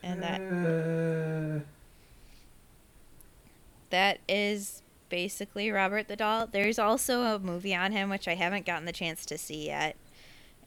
And 0.02 0.22
that 0.22 0.40
Uh, 0.40 1.64
that 3.90 4.18
is 4.28 4.82
basically 5.08 5.70
Robert 5.70 6.08
the 6.08 6.16
Doll. 6.16 6.46
There's 6.46 6.78
also 6.78 7.22
a 7.22 7.38
movie 7.38 7.74
on 7.74 7.92
him 7.92 8.10
which 8.10 8.28
I 8.28 8.34
haven't 8.34 8.66
gotten 8.66 8.84
the 8.84 8.92
chance 8.92 9.24
to 9.26 9.38
see 9.38 9.66
yet. 9.66 9.96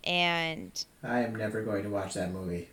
And 0.03 0.85
I 1.03 1.19
am 1.19 1.35
never 1.35 1.61
going 1.61 1.83
to 1.83 1.89
watch 1.89 2.13
that 2.15 2.31
movie. 2.31 2.69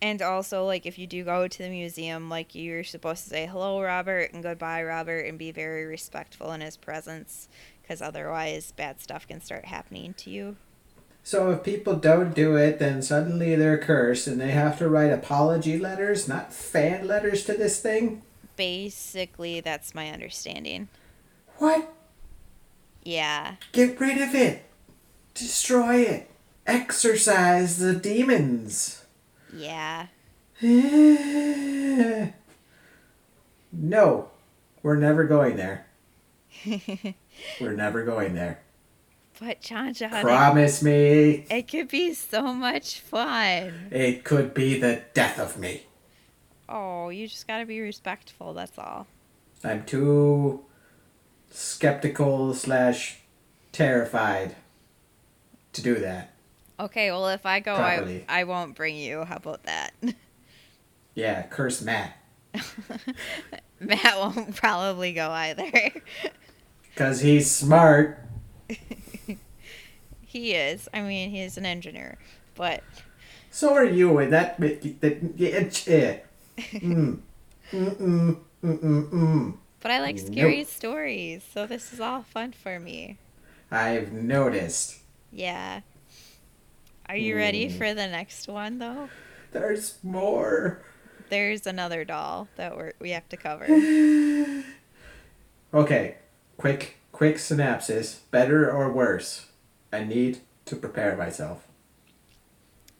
And 0.00 0.22
also 0.22 0.64
like 0.64 0.86
if 0.86 0.98
you 0.98 1.06
do 1.06 1.24
go 1.24 1.48
to 1.48 1.58
the 1.58 1.68
museum, 1.68 2.28
like 2.28 2.54
you're 2.54 2.84
supposed 2.84 3.24
to 3.24 3.30
say 3.30 3.46
hello 3.46 3.82
Robert 3.82 4.32
and 4.32 4.42
goodbye 4.42 4.82
Robert 4.82 5.26
and 5.26 5.38
be 5.38 5.50
very 5.50 5.84
respectful 5.86 6.52
in 6.52 6.60
his 6.60 6.76
presence 6.76 7.48
cuz 7.86 8.00
otherwise 8.02 8.72
bad 8.72 9.00
stuff 9.00 9.26
can 9.26 9.40
start 9.40 9.64
happening 9.66 10.14
to 10.14 10.30
you. 10.30 10.56
So 11.22 11.50
if 11.50 11.62
people 11.62 11.94
don't 11.94 12.34
do 12.34 12.56
it, 12.56 12.78
then 12.78 13.02
suddenly 13.02 13.54
they're 13.54 13.76
cursed 13.76 14.26
and 14.26 14.40
they 14.40 14.52
have 14.52 14.78
to 14.78 14.88
write 14.88 15.12
apology 15.12 15.78
letters, 15.78 16.26
not 16.26 16.54
fan 16.54 17.06
letters 17.06 17.44
to 17.44 17.52
this 17.52 17.80
thing? 17.80 18.22
Basically, 18.56 19.60
that's 19.60 19.94
my 19.94 20.10
understanding. 20.10 20.88
What? 21.58 21.92
Yeah. 23.02 23.56
Get 23.72 24.00
rid 24.00 24.22
of 24.22 24.34
it. 24.34 24.64
Destroy 25.34 25.96
it. 25.96 26.30
Exorcise 26.66 27.78
the 27.78 27.94
demons. 27.94 29.04
Yeah. 29.52 30.06
no. 33.72 34.30
We're 34.82 34.96
never 34.96 35.24
going 35.24 35.56
there. 35.56 35.86
We're 37.60 37.72
never 37.72 38.04
going 38.04 38.34
there. 38.34 38.60
But 39.40 39.60
Jon 39.60 39.94
John, 39.94 40.12
it, 40.12 40.22
Promise 40.22 40.82
me. 40.82 41.46
it 41.50 41.68
could 41.68 41.88
be 41.88 42.12
so 42.14 42.52
much 42.52 43.00
fun. 43.00 43.88
It 43.90 44.24
could 44.24 44.52
be 44.52 44.78
the 44.80 45.02
death 45.14 45.38
of 45.38 45.58
me. 45.58 45.82
Oh, 46.68 47.08
you 47.08 47.28
just 47.28 47.46
gotta 47.46 47.64
be 47.64 47.80
respectful. 47.80 48.52
That's 48.52 48.76
all. 48.78 49.06
I'm 49.62 49.84
too 49.84 50.64
skeptical 51.50 52.54
slash 52.54 53.20
terrified 53.72 54.56
to 55.72 55.82
do 55.82 55.96
that. 55.96 56.32
Okay, 56.80 57.10
well, 57.10 57.28
if 57.28 57.44
I 57.44 57.60
go, 57.60 57.76
Properly. 57.76 58.24
I 58.28 58.40
I 58.40 58.44
won't 58.44 58.74
bring 58.76 58.96
you. 58.96 59.24
How 59.24 59.36
about 59.36 59.64
that? 59.64 59.92
Yeah, 61.14 61.42
curse 61.42 61.82
Matt. 61.82 62.16
Matt 63.80 64.16
won't 64.18 64.54
probably 64.54 65.12
go 65.12 65.30
either. 65.30 65.66
Because 66.94 67.20
he's 67.20 67.50
smart. 67.50 68.24
he 70.20 70.54
is. 70.54 70.88
I 70.92 71.00
mean, 71.02 71.30
he's 71.30 71.56
an 71.56 71.64
engineer, 71.66 72.18
but 72.54 72.82
So 73.50 73.72
are 73.74 73.84
you, 73.84 74.18
and 74.18 74.32
that. 74.32 74.56
Eh. 74.60 76.18
mm. 76.58 77.20
Mm-mm. 77.72 79.56
But 79.80 79.90
I 79.90 80.00
like 80.00 80.16
Nope. 80.16 80.26
scary 80.26 80.64
stories, 80.64 81.42
so 81.52 81.66
this 81.66 81.92
is 81.92 82.00
all 82.00 82.22
fun 82.22 82.52
for 82.52 82.80
me. 82.80 83.16
I've 83.70 84.12
noticed. 84.12 84.98
Yeah. 85.32 85.80
Are 87.08 87.16
you 87.16 87.36
ready 87.36 87.68
Hmm. 87.68 87.78
for 87.78 87.94
the 87.94 88.06
next 88.06 88.48
one 88.48 88.78
though? 88.78 89.08
There's 89.52 89.98
more. 90.02 90.82
There's 91.30 91.66
another 91.66 92.04
doll 92.04 92.48
that 92.56 92.76
we 92.76 92.82
are 92.82 92.92
we 93.00 93.10
have 93.10 93.28
to 93.30 93.36
cover. 93.36 93.66
Okay, 95.74 96.14
quick, 96.56 96.96
quick 97.12 97.38
synopsis. 97.38 98.20
Better 98.30 98.70
or 98.72 98.90
worse? 98.90 99.48
I 99.92 100.02
need 100.02 100.40
to 100.64 100.76
prepare 100.76 101.14
myself. 101.14 101.68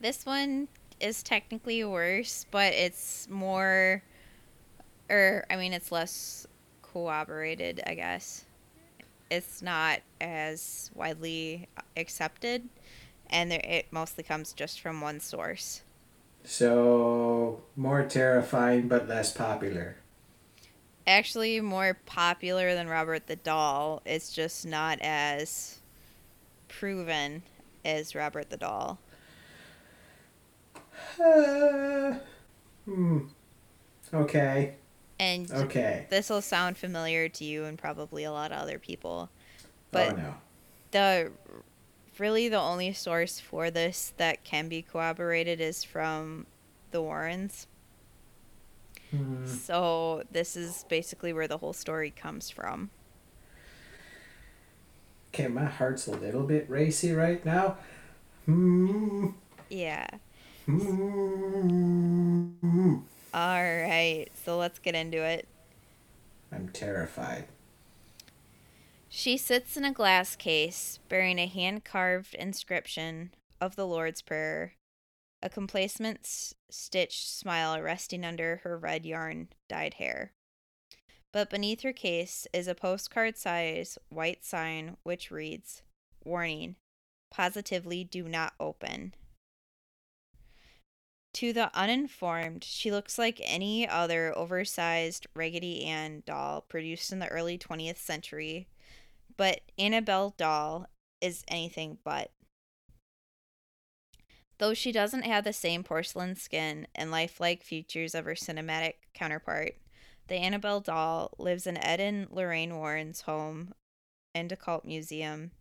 This 0.00 0.26
one 0.26 0.68
is 1.00 1.22
technically 1.22 1.82
worse, 1.82 2.44
but 2.50 2.74
it's 2.74 3.26
more, 3.30 4.02
or 5.08 5.46
I 5.48 5.56
mean, 5.56 5.72
it's 5.72 5.90
less 5.90 6.46
corroborated, 6.82 7.80
I 7.86 7.94
guess. 7.94 8.44
It's 9.30 9.62
not 9.62 10.00
as 10.20 10.90
widely 10.94 11.68
accepted 11.96 12.68
and 13.30 13.50
there, 13.50 13.60
it 13.64 13.92
mostly 13.92 14.24
comes 14.24 14.52
just 14.52 14.80
from 14.80 15.00
one 15.00 15.20
source. 15.20 15.82
So 16.44 17.62
more 17.76 18.04
terrifying 18.04 18.88
but 18.88 19.06
less 19.08 19.32
popular. 19.32 19.98
Actually, 21.06 21.60
more 21.60 21.94
popular 21.94 22.74
than 22.74 22.86
Robert 22.88 23.26
the 23.26 23.34
Doll. 23.36 24.02
It's 24.04 24.30
just 24.32 24.64
not 24.66 24.98
as 25.00 25.80
proven 26.68 27.42
as 27.84 28.14
Robert 28.14 28.50
the 28.50 28.56
Doll. 28.58 29.00
Uh, 31.20 32.18
hmm. 32.84 33.18
Okay. 34.12 34.76
And 35.18 35.50
Okay. 35.52 36.06
this 36.08 36.30
will 36.30 36.42
sound 36.42 36.76
familiar 36.76 37.28
to 37.28 37.44
you 37.44 37.64
and 37.64 37.78
probably 37.78 38.24
a 38.24 38.32
lot 38.32 38.52
of 38.52 38.58
other 38.58 38.78
people. 38.78 39.30
oh 39.92 39.92
But 39.92 40.16
no. 40.16 40.34
the 40.92 41.32
really 42.20 42.48
the 42.48 42.58
only 42.58 42.92
source 42.92 43.40
for 43.40 43.70
this 43.70 44.12
that 44.16 44.44
can 44.44 44.68
be 44.68 44.82
corroborated 44.82 45.60
is 45.60 45.84
from 45.84 46.46
the 46.90 47.02
Warrens. 47.02 47.66
Hmm. 49.10 49.46
So 49.46 50.22
this 50.30 50.56
is 50.56 50.84
basically 50.88 51.32
where 51.32 51.48
the 51.48 51.58
whole 51.58 51.72
story 51.72 52.10
comes 52.10 52.50
from. 52.50 52.90
Okay, 55.32 55.48
my 55.48 55.64
heart's 55.64 56.06
a 56.06 56.12
little 56.12 56.42
bit 56.42 56.68
racy 56.68 57.12
right 57.12 57.44
now. 57.44 57.76
Hmm. 58.46 59.28
Yeah. 59.68 60.08
Hmm. 60.66 60.88
All 63.34 63.62
right. 63.62 64.26
So 64.44 64.58
let's 64.58 64.78
get 64.78 64.94
into 64.94 65.18
it. 65.18 65.46
I'm 66.50 66.68
terrified. 66.68 67.44
She 69.18 69.36
sits 69.36 69.76
in 69.76 69.84
a 69.84 69.90
glass 69.92 70.36
case 70.36 71.00
bearing 71.08 71.40
a 71.40 71.48
hand 71.48 71.84
carved 71.84 72.36
inscription 72.36 73.34
of 73.60 73.74
the 73.74 73.84
Lord's 73.84 74.22
Prayer, 74.22 74.74
a 75.42 75.50
complacent 75.50 76.24
stitched 76.70 77.28
smile 77.28 77.82
resting 77.82 78.24
under 78.24 78.58
her 78.58 78.78
red 78.78 79.04
yarn 79.04 79.48
dyed 79.68 79.94
hair. 79.94 80.34
But 81.32 81.50
beneath 81.50 81.82
her 81.82 81.92
case 81.92 82.46
is 82.52 82.68
a 82.68 82.76
postcard 82.76 83.36
size 83.36 83.98
white 84.08 84.44
sign 84.44 84.96
which 85.02 85.32
reads 85.32 85.82
Warning, 86.24 86.76
positively 87.28 88.04
do 88.04 88.28
not 88.28 88.54
open. 88.60 89.14
To 91.32 91.52
the 91.52 91.76
uninformed, 91.76 92.62
she 92.62 92.92
looks 92.92 93.18
like 93.18 93.40
any 93.42 93.88
other 93.88 94.32
oversized 94.38 95.26
Raggedy 95.34 95.84
Ann 95.84 96.22
doll 96.24 96.60
produced 96.60 97.10
in 97.10 97.18
the 97.18 97.26
early 97.26 97.58
20th 97.58 97.96
century 97.96 98.68
but 99.38 99.60
Annabelle 99.78 100.34
Doll 100.36 100.86
is 101.22 101.44
anything 101.48 101.96
but. 102.04 102.30
Though 104.58 104.74
she 104.74 104.90
doesn't 104.90 105.22
have 105.22 105.44
the 105.44 105.52
same 105.52 105.84
porcelain 105.84 106.34
skin 106.34 106.88
and 106.94 107.12
lifelike 107.12 107.62
features 107.62 108.14
of 108.14 108.24
her 108.24 108.34
cinematic 108.34 108.94
counterpart, 109.14 109.76
the 110.26 110.34
Annabelle 110.34 110.80
doll 110.80 111.30
lives 111.38 111.66
in 111.66 111.78
Ed 111.78 112.00
and 112.00 112.28
Lorraine 112.30 112.76
Warren's 112.76 113.22
home 113.22 113.72
and 114.34 114.50
occult 114.50 114.84
museum, 114.84 115.52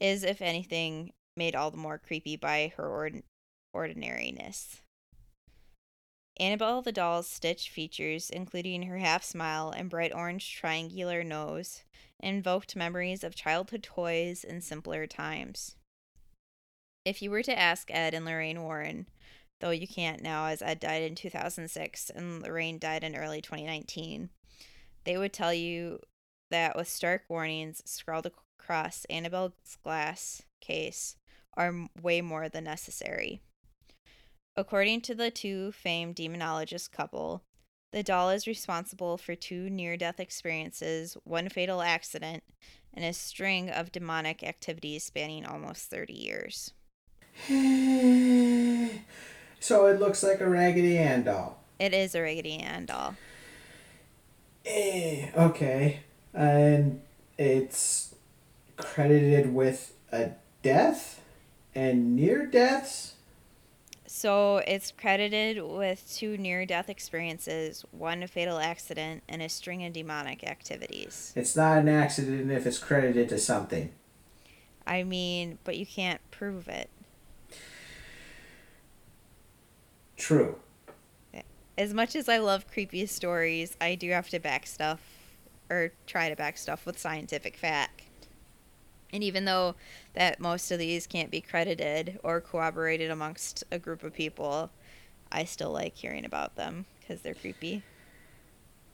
is, 0.00 0.24
if 0.24 0.42
anything, 0.42 1.12
made 1.36 1.54
all 1.54 1.70
the 1.70 1.76
more 1.76 1.98
creepy 1.98 2.36
by 2.36 2.72
her 2.76 2.88
ord- 2.88 3.22
ordinariness. 3.72 4.80
Annabelle 6.40 6.80
the 6.80 6.92
doll's 6.92 7.28
stitch 7.28 7.68
features, 7.68 8.30
including 8.30 8.84
her 8.84 8.98
half 8.98 9.22
smile 9.22 9.70
and 9.70 9.90
bright 9.90 10.14
orange 10.14 10.56
triangular 10.56 11.22
nose, 11.22 11.84
invoked 12.22 12.76
memories 12.76 13.24
of 13.24 13.34
childhood 13.34 13.82
toys 13.82 14.44
and 14.44 14.62
simpler 14.62 15.06
times. 15.06 15.76
If 17.04 17.20
you 17.20 17.30
were 17.30 17.42
to 17.42 17.58
ask 17.58 17.90
Ed 17.90 18.14
and 18.14 18.24
Lorraine 18.24 18.62
Warren, 18.62 19.08
though 19.60 19.70
you 19.70 19.88
can't 19.88 20.22
now 20.22 20.46
as 20.46 20.62
Ed 20.62 20.80
died 20.80 21.02
in 21.02 21.14
2006 21.14 22.10
and 22.10 22.42
Lorraine 22.42 22.78
died 22.78 23.02
in 23.02 23.16
early 23.16 23.40
2019, 23.40 24.30
they 25.04 25.18
would 25.18 25.32
tell 25.32 25.52
you 25.52 26.00
that 26.50 26.76
with 26.76 26.88
stark 26.88 27.22
warnings 27.28 27.82
scrawled 27.84 28.26
across 28.26 29.04
Annabelle's 29.06 29.78
glass 29.82 30.42
case 30.60 31.16
are 31.56 31.88
way 32.00 32.20
more 32.20 32.48
than 32.48 32.64
necessary. 32.64 33.40
According 34.56 35.00
to 35.02 35.14
the 35.14 35.30
two 35.30 35.72
famed 35.72 36.16
demonologist 36.16 36.92
couple, 36.92 37.42
the 37.92 38.02
doll 38.02 38.30
is 38.30 38.46
responsible 38.46 39.16
for 39.18 39.34
two 39.34 39.70
near 39.70 39.96
death 39.96 40.18
experiences, 40.18 41.16
one 41.24 41.48
fatal 41.48 41.82
accident, 41.82 42.42
and 42.92 43.04
a 43.04 43.12
string 43.12 43.70
of 43.70 43.92
demonic 43.92 44.42
activities 44.42 45.04
spanning 45.04 45.46
almost 45.46 45.90
30 45.90 46.12
years. 46.12 46.72
so 49.60 49.86
it 49.86 50.00
looks 50.00 50.22
like 50.22 50.40
a 50.40 50.48
Raggedy 50.48 50.98
Ann 50.98 51.24
doll. 51.24 51.58
It 51.78 51.94
is 51.94 52.14
a 52.14 52.22
Raggedy 52.22 52.58
Ann 52.58 52.86
doll. 52.86 53.16
Eh, 54.64 55.30
okay. 55.36 56.00
And 56.34 57.00
it's 57.38 58.14
credited 58.76 59.54
with 59.54 59.94
a 60.10 60.30
death 60.62 61.20
and 61.74 62.16
near 62.16 62.46
deaths. 62.46 63.11
So 64.14 64.58
it's 64.66 64.92
credited 64.92 65.62
with 65.62 66.06
two 66.14 66.36
near 66.36 66.66
death 66.66 66.90
experiences, 66.90 67.82
one 67.92 68.22
a 68.22 68.28
fatal 68.28 68.58
accident, 68.58 69.22
and 69.26 69.40
a 69.40 69.48
string 69.48 69.86
of 69.86 69.94
demonic 69.94 70.44
activities. 70.44 71.32
It's 71.34 71.56
not 71.56 71.78
an 71.78 71.88
accident 71.88 72.52
if 72.52 72.66
it's 72.66 72.78
credited 72.78 73.30
to 73.30 73.38
something. 73.38 73.90
I 74.86 75.02
mean, 75.02 75.58
but 75.64 75.78
you 75.78 75.86
can't 75.86 76.20
prove 76.30 76.68
it. 76.68 76.90
True. 80.18 80.56
As 81.78 81.94
much 81.94 82.14
as 82.14 82.28
I 82.28 82.36
love 82.36 82.70
creepy 82.70 83.06
stories, 83.06 83.78
I 83.80 83.94
do 83.94 84.10
have 84.10 84.28
to 84.28 84.38
back 84.38 84.66
stuff 84.66 85.00
or 85.70 85.92
try 86.06 86.28
to 86.28 86.36
back 86.36 86.58
stuff 86.58 86.84
with 86.84 86.98
scientific 86.98 87.56
fact. 87.56 88.02
And 89.12 89.22
even 89.22 89.44
though 89.44 89.74
that 90.14 90.40
most 90.40 90.70
of 90.70 90.78
these 90.78 91.06
can't 91.06 91.30
be 91.30 91.40
credited 91.40 92.18
or 92.22 92.40
corroborated 92.40 93.10
amongst 93.10 93.62
a 93.70 93.78
group 93.78 94.02
of 94.02 94.14
people, 94.14 94.70
I 95.30 95.44
still 95.44 95.70
like 95.70 95.94
hearing 95.96 96.24
about 96.24 96.56
them 96.56 96.86
because 97.00 97.20
they're 97.20 97.34
creepy. 97.34 97.82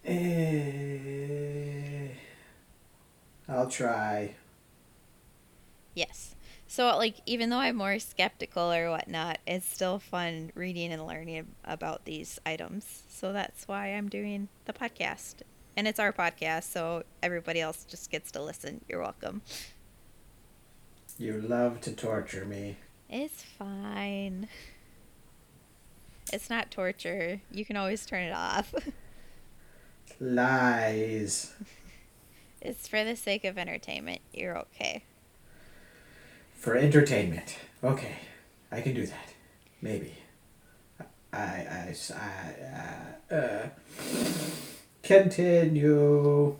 Eh, 0.05 0.49
I'll 3.49 3.69
try. 3.69 4.35
Yes. 5.95 6.35
So, 6.71 6.87
like, 6.97 7.17
even 7.25 7.49
though 7.49 7.59
I'm 7.59 7.77
more 7.77 7.99
skeptical 7.99 8.71
or 8.73 8.91
whatnot, 8.91 9.39
it's 9.47 9.69
still 9.69 9.99
fun 9.99 10.53
reading 10.55 10.93
and 10.93 11.07
learning 11.07 11.47
about 11.65 12.05
these 12.05 12.39
items. 12.45 13.05
So 13.09 13.33
that's 13.33 13.67
why 13.67 13.89
I'm 13.89 14.09
doing 14.09 14.49
the 14.67 14.75
podcast. 14.75 15.37
And 15.77 15.89
it's 15.89 15.99
our 15.99 16.13
podcast, 16.13 16.65
so 16.65 17.05
everybody 17.23 17.61
else 17.61 17.85
just 17.85 18.11
gets 18.11 18.31
to 18.33 18.43
listen. 18.43 18.85
You're 18.89 19.01
welcome. 19.01 19.43
You 21.19 21.41
love 21.41 21.81
to 21.81 21.93
torture 21.93 22.45
me. 22.45 22.77
It's 23.11 23.43
fine. 23.43 24.49
It's 26.33 26.49
not 26.49 26.71
torture. 26.71 27.41
You 27.51 27.65
can 27.65 27.77
always 27.77 28.07
turn 28.07 28.23
it 28.23 28.33
off. 28.33 28.73
Lies. 30.21 31.55
it's 32.61 32.87
for 32.87 33.03
the 33.03 33.17
sake 33.17 33.45
of 33.45 33.59
entertainment. 33.59 34.21
You're 34.33 34.59
okay. 34.59 35.03
For 36.55 36.77
entertainment. 36.77 37.57
Okay. 37.83 38.17
I 38.71 38.81
can 38.81 38.95
do 38.95 39.07
that. 39.07 39.35
Maybe. 39.83 40.15
I, 41.33 41.37
I, 41.37 41.97
I, 42.15 43.33
uh, 43.33 43.35
uh, 43.35 43.69
continue. 45.03 46.57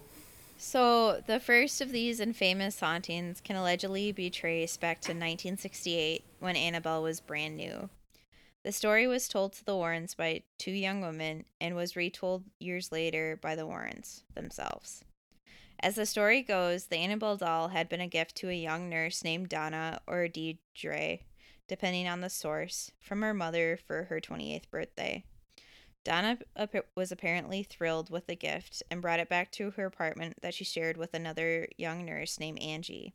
So, 0.61 1.23
the 1.25 1.39
first 1.39 1.81
of 1.81 1.93
these 1.93 2.19
infamous 2.19 2.81
hauntings 2.81 3.41
can 3.41 3.55
allegedly 3.55 4.11
be 4.11 4.29
traced 4.29 4.81
back 4.81 5.01
to 5.03 5.13
1968 5.13 6.25
when 6.41 6.57
Annabelle 6.57 7.01
was 7.01 7.21
brand 7.21 7.57
new. 7.57 7.89
The 8.65 8.73
story 8.73 9.07
was 9.07 9.29
told 9.29 9.53
to 9.53 9.65
the 9.65 9.77
Warrens 9.77 10.17
by 10.17 10.43
two 10.59 10.73
young 10.73 11.01
women 11.01 11.45
and 11.61 11.77
was 11.77 11.95
retold 11.95 12.43
years 12.59 12.91
later 12.91 13.39
by 13.41 13.55
the 13.55 13.67
Warrens 13.67 14.25
themselves. 14.35 15.05
As 15.79 15.95
the 15.95 16.05
story 16.05 16.43
goes, 16.43 16.87
the 16.87 16.97
Annabelle 16.97 17.37
doll 17.37 17.69
had 17.69 17.89
been 17.89 18.01
a 18.01 18.09
gift 18.09 18.35
to 18.39 18.51
a 18.51 18.53
young 18.53 18.91
nurse 18.91 19.23
named 19.23 19.49
Donna 19.49 20.01
or 20.09 20.27
Deidre, 20.27 21.21
depending 21.69 22.09
on 22.09 22.21
the 22.21 22.29
source, 22.29 22.91
from 22.99 23.23
her 23.23 23.33
mother 23.33 23.79
for 23.87 24.05
her 24.11 24.21
28th 24.21 24.69
birthday. 24.73 25.25
Donna 26.09 26.39
was 26.97 27.13
apparently 27.13 27.63
thrilled 27.63 28.09
with 28.09 28.29
the 28.29 28.35
gift 28.35 28.83
and 28.91 29.03
brought 29.03 29.21
it 29.21 29.29
back 29.29 29.53
to 29.53 29.73
her 29.73 29.85
apartment 29.85 30.39
that 30.41 30.55
she 30.55 30.65
shared 30.65 30.97
with 30.97 31.13
another 31.13 31.69
young 31.77 32.07
nurse 32.07 32.41
named 32.41 32.61
Angie. 32.61 33.13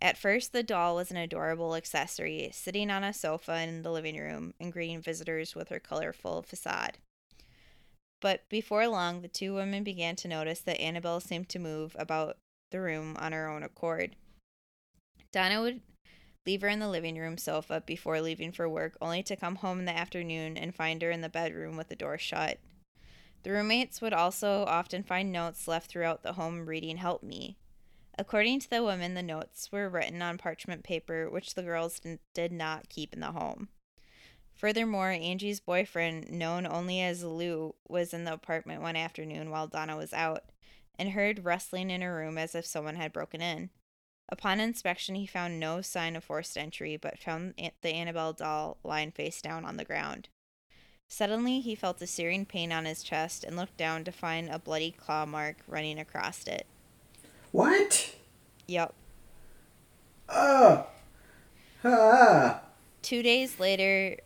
At 0.00 0.16
first, 0.16 0.52
the 0.52 0.62
doll 0.62 0.94
was 0.94 1.10
an 1.10 1.16
adorable 1.16 1.74
accessory, 1.74 2.48
sitting 2.52 2.92
on 2.92 3.02
a 3.02 3.12
sofa 3.12 3.62
in 3.62 3.82
the 3.82 3.90
living 3.90 4.16
room 4.16 4.54
and 4.60 4.72
greeting 4.72 5.02
visitors 5.02 5.56
with 5.56 5.68
her 5.70 5.80
colorful 5.80 6.42
facade. 6.42 6.98
But 8.20 8.48
before 8.48 8.86
long, 8.86 9.22
the 9.22 9.26
two 9.26 9.54
women 9.54 9.82
began 9.82 10.14
to 10.14 10.28
notice 10.28 10.60
that 10.60 10.80
Annabelle 10.80 11.18
seemed 11.18 11.48
to 11.48 11.58
move 11.58 11.96
about 11.98 12.36
the 12.70 12.80
room 12.80 13.16
on 13.18 13.32
her 13.32 13.48
own 13.48 13.64
accord. 13.64 14.14
Donna 15.32 15.60
would 15.60 15.80
leave 16.46 16.62
her 16.62 16.68
in 16.68 16.78
the 16.78 16.88
living 16.88 17.16
room 17.16 17.36
sofa 17.36 17.82
before 17.84 18.20
leaving 18.20 18.52
for 18.52 18.68
work, 18.68 18.96
only 19.00 19.22
to 19.22 19.36
come 19.36 19.56
home 19.56 19.80
in 19.80 19.84
the 19.84 19.96
afternoon 19.96 20.56
and 20.56 20.74
find 20.74 21.02
her 21.02 21.10
in 21.10 21.20
the 21.20 21.28
bedroom 21.28 21.76
with 21.76 21.88
the 21.88 21.96
door 21.96 22.18
shut. 22.18 22.58
The 23.42 23.52
roommates 23.52 24.00
would 24.00 24.12
also 24.12 24.64
often 24.64 25.02
find 25.02 25.32
notes 25.32 25.66
left 25.66 25.90
throughout 25.90 26.22
the 26.22 26.34
home 26.34 26.66
reading 26.66 26.98
Help 26.98 27.22
Me. 27.22 27.56
According 28.18 28.60
to 28.60 28.70
the 28.70 28.82
women, 28.82 29.14
the 29.14 29.22
notes 29.22 29.72
were 29.72 29.88
written 29.88 30.20
on 30.20 30.36
parchment 30.36 30.84
paper, 30.84 31.30
which 31.30 31.54
the 31.54 31.62
girls 31.62 32.00
did 32.34 32.52
not 32.52 32.90
keep 32.90 33.14
in 33.14 33.20
the 33.20 33.32
home. 33.32 33.68
Furthermore, 34.52 35.08
Angie's 35.08 35.58
boyfriend, 35.58 36.30
known 36.30 36.66
only 36.66 37.00
as 37.00 37.24
Lou, 37.24 37.74
was 37.88 38.12
in 38.12 38.24
the 38.24 38.34
apartment 38.34 38.82
one 38.82 38.96
afternoon 38.96 39.48
while 39.48 39.66
Donna 39.66 39.96
was 39.96 40.12
out 40.12 40.44
and 40.98 41.10
heard 41.10 41.46
rustling 41.46 41.90
in 41.90 42.02
her 42.02 42.14
room 42.14 42.36
as 42.36 42.54
if 42.54 42.66
someone 42.66 42.96
had 42.96 43.10
broken 43.10 43.40
in. 43.40 43.70
Upon 44.32 44.60
inspection, 44.60 45.16
he 45.16 45.26
found 45.26 45.58
no 45.58 45.82
sign 45.82 46.14
of 46.14 46.22
forced 46.22 46.56
entry, 46.56 46.96
but 46.96 47.18
found 47.18 47.54
the 47.82 47.88
Annabelle 47.88 48.32
doll 48.32 48.76
lying 48.84 49.10
face 49.10 49.42
down 49.42 49.64
on 49.64 49.76
the 49.76 49.84
ground. 49.84 50.28
Suddenly, 51.08 51.60
he 51.60 51.74
felt 51.74 52.00
a 52.00 52.06
searing 52.06 52.46
pain 52.46 52.70
on 52.70 52.84
his 52.84 53.02
chest 53.02 53.42
and 53.42 53.56
looked 53.56 53.76
down 53.76 54.04
to 54.04 54.12
find 54.12 54.48
a 54.48 54.60
bloody 54.60 54.92
claw 54.92 55.26
mark 55.26 55.56
running 55.66 55.98
across 55.98 56.46
it. 56.46 56.66
What? 57.50 58.14
Yep. 58.68 58.94
Oh. 60.28 60.86
Ah. 61.82 62.60
Two 63.02 63.24
days 63.24 63.58
later, 63.58 64.16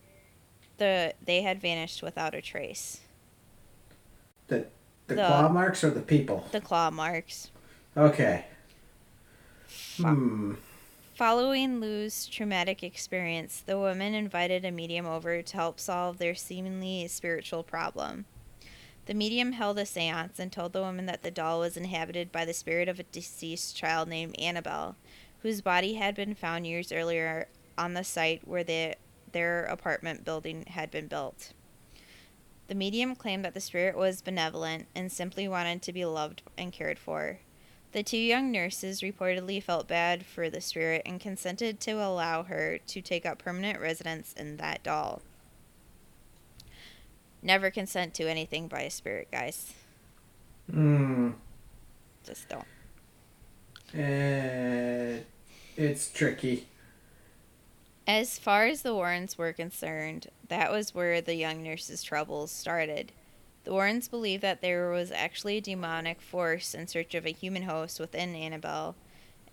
the 0.77 1.15
they 1.25 1.41
had 1.41 1.63
vanished 1.63 2.03
without 2.03 2.35
a 2.35 2.43
trace. 2.43 3.01
The 4.49 4.67
the, 5.07 5.15
the 5.15 5.27
claw 5.27 5.49
marks 5.49 5.83
or 5.83 5.91
the 5.91 6.03
people? 6.03 6.47
The 6.53 6.61
claw 6.61 6.91
marks. 6.91 7.51
Okay. 7.97 8.45
Hmm. 9.97 10.55
Following 11.15 11.79
Lou's 11.79 12.27
traumatic 12.27 12.83
experience, 12.83 13.63
the 13.65 13.79
woman 13.79 14.15
invited 14.15 14.65
a 14.65 14.73
medium 14.73 15.07
over 15.07 15.43
to 15.43 15.57
help 15.57 15.79
solve 15.79 16.19
their 16.19 16.35
seemingly 16.35 17.07
spiritual 17.07 17.63
problem. 17.63 18.25
The 19.07 19.15
medium 19.15 19.53
held 19.53 19.79
a 19.79 19.87
seance 19.87 20.41
and 20.41 20.51
told 20.51 20.73
the 20.73 20.81
woman 20.81 21.07
that 21.07 21.23
the 21.23 21.31
doll 21.31 21.61
was 21.61 21.77
inhabited 21.77 22.33
by 22.33 22.45
the 22.45 22.55
spirit 22.55 22.89
of 22.89 22.99
a 22.99 23.05
deceased 23.05 23.77
child 23.77 24.09
named 24.09 24.35
Annabelle, 24.41 24.97
whose 25.43 25.61
body 25.61 25.95
had 25.95 26.17
been 26.17 26.35
found 26.35 26.67
years 26.67 26.91
earlier 26.91 27.47
on 27.79 27.95
the 27.95 28.03
site 28.03 28.49
where 28.49 28.65
the, 28.65 28.97
their 29.31 29.65
apartment 29.67 30.25
building 30.25 30.65
had 30.67 30.91
been 30.91 31.07
built. 31.07 31.53
The 32.67 32.75
medium 32.75 33.15
claimed 33.15 33.45
that 33.45 33.55
the 33.55 33.61
spirit 33.61 33.97
was 33.97 34.23
benevolent 34.23 34.87
and 34.95 35.13
simply 35.13 35.47
wanted 35.47 35.83
to 35.83 35.93
be 35.93 36.05
loved 36.05 36.43
and 36.57 36.73
cared 36.73 36.99
for. 36.99 37.39
The 37.95 38.03
two 38.03 38.19
young 38.19 38.51
nurses 38.51 39.03
reportedly 39.03 39.63
felt 39.63 39.87
bad 39.87 40.27
for 40.27 40.51
the 40.51 40.61
spirit 40.61 41.03
and 41.07 41.21
consented 41.21 41.79
to 41.83 41.93
allow 41.93 42.43
her 42.43 42.79
to 42.89 43.01
take 43.01 43.25
up 43.25 43.39
permanent 43.39 43.81
residence 43.81 44.35
in 44.37 44.57
that 44.57 44.83
doll. 44.83 45.23
Never 47.41 47.71
consent 47.71 48.13
to 48.15 48.29
anything 48.29 48.67
by 48.67 48.81
a 48.81 48.91
spirit, 48.91 49.29
guys. 49.31 49.75
Hmm. 50.69 51.31
Just 52.27 52.49
don't. 52.49 52.67
Uh, 53.95 55.23
it's 55.77 56.11
tricky. 56.11 56.67
As 58.09 58.41
far 58.41 58.67
as 58.67 58.83
the 58.83 58.93
Warrens 58.93 59.39
were 59.39 59.53
concerned, 59.53 60.27
that 60.49 60.73
was 60.73 60.97
where 60.97 61.21
the 61.21 61.37
young 61.37 61.63
nurse's 61.63 62.03
troubles 62.03 62.51
started. 62.51 63.13
The 63.65 63.73
Warrens 63.73 64.09
believed 64.09 64.43
that 64.43 64.61
there 64.61 64.91
was 64.91 65.11
actually 65.11 65.57
a 65.57 65.63
demonic 65.63 66.21
force 66.21 66.75
in 66.75 66.87
search 66.87 67.15
of 67.15 67.27
a 67.27 67.33
human 67.33 67.63
host 67.63 67.99
within 67.99 68.35
Annabelle 68.35 68.95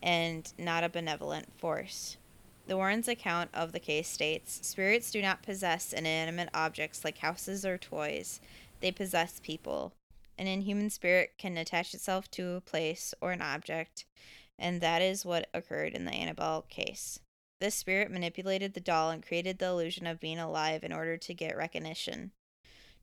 and 0.03 0.51
not 0.57 0.83
a 0.83 0.89
benevolent 0.89 1.57
force. 1.57 2.17
The 2.67 2.75
Warrens' 2.75 3.07
account 3.07 3.49
of 3.53 3.71
the 3.71 3.79
case 3.79 4.09
states 4.09 4.59
Spirits 4.67 5.11
do 5.11 5.21
not 5.21 5.43
possess 5.43 5.93
inanimate 5.93 6.49
objects 6.53 7.05
like 7.05 7.19
houses 7.19 7.65
or 7.65 7.77
toys, 7.77 8.41
they 8.81 8.91
possess 8.91 9.39
people. 9.41 9.93
An 10.37 10.47
inhuman 10.47 10.89
spirit 10.89 11.31
can 11.37 11.57
attach 11.57 11.93
itself 11.93 12.29
to 12.31 12.55
a 12.55 12.61
place 12.61 13.13
or 13.21 13.31
an 13.31 13.41
object, 13.41 14.05
and 14.59 14.81
that 14.81 15.01
is 15.01 15.25
what 15.25 15.49
occurred 15.53 15.93
in 15.93 16.05
the 16.05 16.11
Annabelle 16.11 16.63
case. 16.63 17.19
This 17.59 17.75
spirit 17.75 18.11
manipulated 18.11 18.73
the 18.73 18.79
doll 18.79 19.11
and 19.11 19.25
created 19.25 19.59
the 19.59 19.67
illusion 19.67 20.07
of 20.07 20.19
being 20.19 20.39
alive 20.39 20.83
in 20.83 20.91
order 20.91 21.15
to 21.15 21.33
get 21.33 21.55
recognition. 21.55 22.31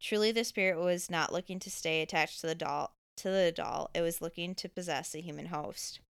Truly 0.01 0.33
the 0.33 0.45
spirit 0.45 0.79
was 0.79 1.11
not 1.11 1.33
looking 1.33 1.59
to 1.61 1.71
stay 1.71 2.03
attached 2.03 2.41
to 2.41 2.47
the 2.47 2.55
doll 2.55 2.95
to 3.17 3.31
the 3.31 3.53
doll, 3.53 3.91
it 3.95 4.01
was 4.01 4.23
looking 4.23 4.55
to 4.55 4.69
possess 4.69 5.15
a 5.15 5.21
human 5.21 5.47
host. 5.47 6.01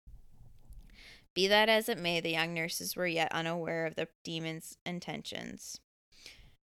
Be 1.34 1.46
that 1.48 1.68
as 1.68 1.88
it 1.88 1.98
may, 1.98 2.20
the 2.20 2.30
young 2.30 2.52
nurses 2.52 2.96
were 2.96 3.06
yet 3.06 3.32
unaware 3.32 3.86
of 3.86 3.94
the 3.94 4.08
demon's 4.24 4.76
intentions. 4.84 5.80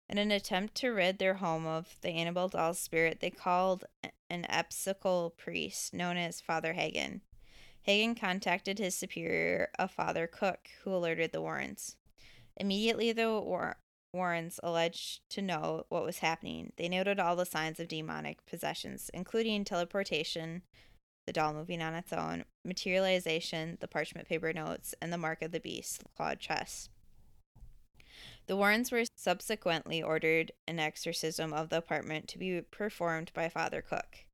In 0.08 0.18
an 0.18 0.30
attempt 0.30 0.74
to 0.76 0.88
rid 0.88 1.18
their 1.18 1.34
home 1.34 1.66
of 1.66 1.96
the 2.00 2.10
Annabelle 2.10 2.48
doll's 2.48 2.78
spirit, 2.78 3.20
they 3.20 3.30
called 3.30 3.84
an 4.28 4.44
Episcopal 4.48 5.30
priest 5.30 5.94
known 5.94 6.16
as 6.16 6.40
Father 6.40 6.72
Hagen. 6.72 7.22
Hagen 7.82 8.14
contacted 8.14 8.78
his 8.78 8.94
superior, 8.94 9.70
a 9.78 9.88
Father 9.88 10.26
Cook, 10.26 10.68
who 10.82 10.94
alerted 10.94 11.32
the 11.32 11.40
Warrens. 11.40 11.96
Immediately, 12.56 13.12
the 13.12 13.30
War- 13.40 13.78
Warrens 14.14 14.60
alleged 14.62 15.20
to 15.30 15.42
know 15.42 15.86
what 15.88 16.04
was 16.04 16.18
happening. 16.18 16.72
They 16.76 16.88
noted 16.88 17.18
all 17.18 17.34
the 17.34 17.46
signs 17.46 17.80
of 17.80 17.88
demonic 17.88 18.44
possessions, 18.46 19.10
including 19.14 19.64
teleportation, 19.64 20.62
the 21.26 21.32
doll 21.32 21.54
moving 21.54 21.80
on 21.80 21.94
its 21.94 22.12
own, 22.12 22.44
materialization, 22.64 23.78
the 23.80 23.88
parchment 23.88 24.28
paper 24.28 24.52
notes, 24.52 24.94
and 25.00 25.12
the 25.12 25.18
mark 25.18 25.40
of 25.40 25.52
the 25.52 25.60
beast, 25.60 26.02
the 26.02 26.08
clawed 26.16 26.40
chest. 26.40 26.90
The 28.46 28.56
Warrens 28.56 28.92
were 28.92 29.04
subsequently 29.16 30.02
ordered 30.02 30.52
an 30.66 30.78
exorcism 30.78 31.52
of 31.52 31.70
the 31.70 31.78
apartment 31.78 32.28
to 32.28 32.38
be 32.38 32.60
performed 32.60 33.30
by 33.32 33.48
Father 33.48 33.80
Cook. 33.80 34.26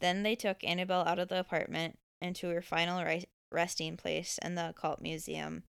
Then 0.00 0.22
they 0.22 0.34
took 0.34 0.62
Annabelle 0.64 1.06
out 1.06 1.18
of 1.18 1.28
the 1.28 1.40
apartment, 1.40 1.98
and 2.20 2.36
to 2.36 2.48
her 2.48 2.62
final 2.62 3.02
resting 3.50 3.96
place 3.96 4.38
in 4.42 4.54
the 4.54 4.70
occult 4.70 5.00
museum 5.00 5.62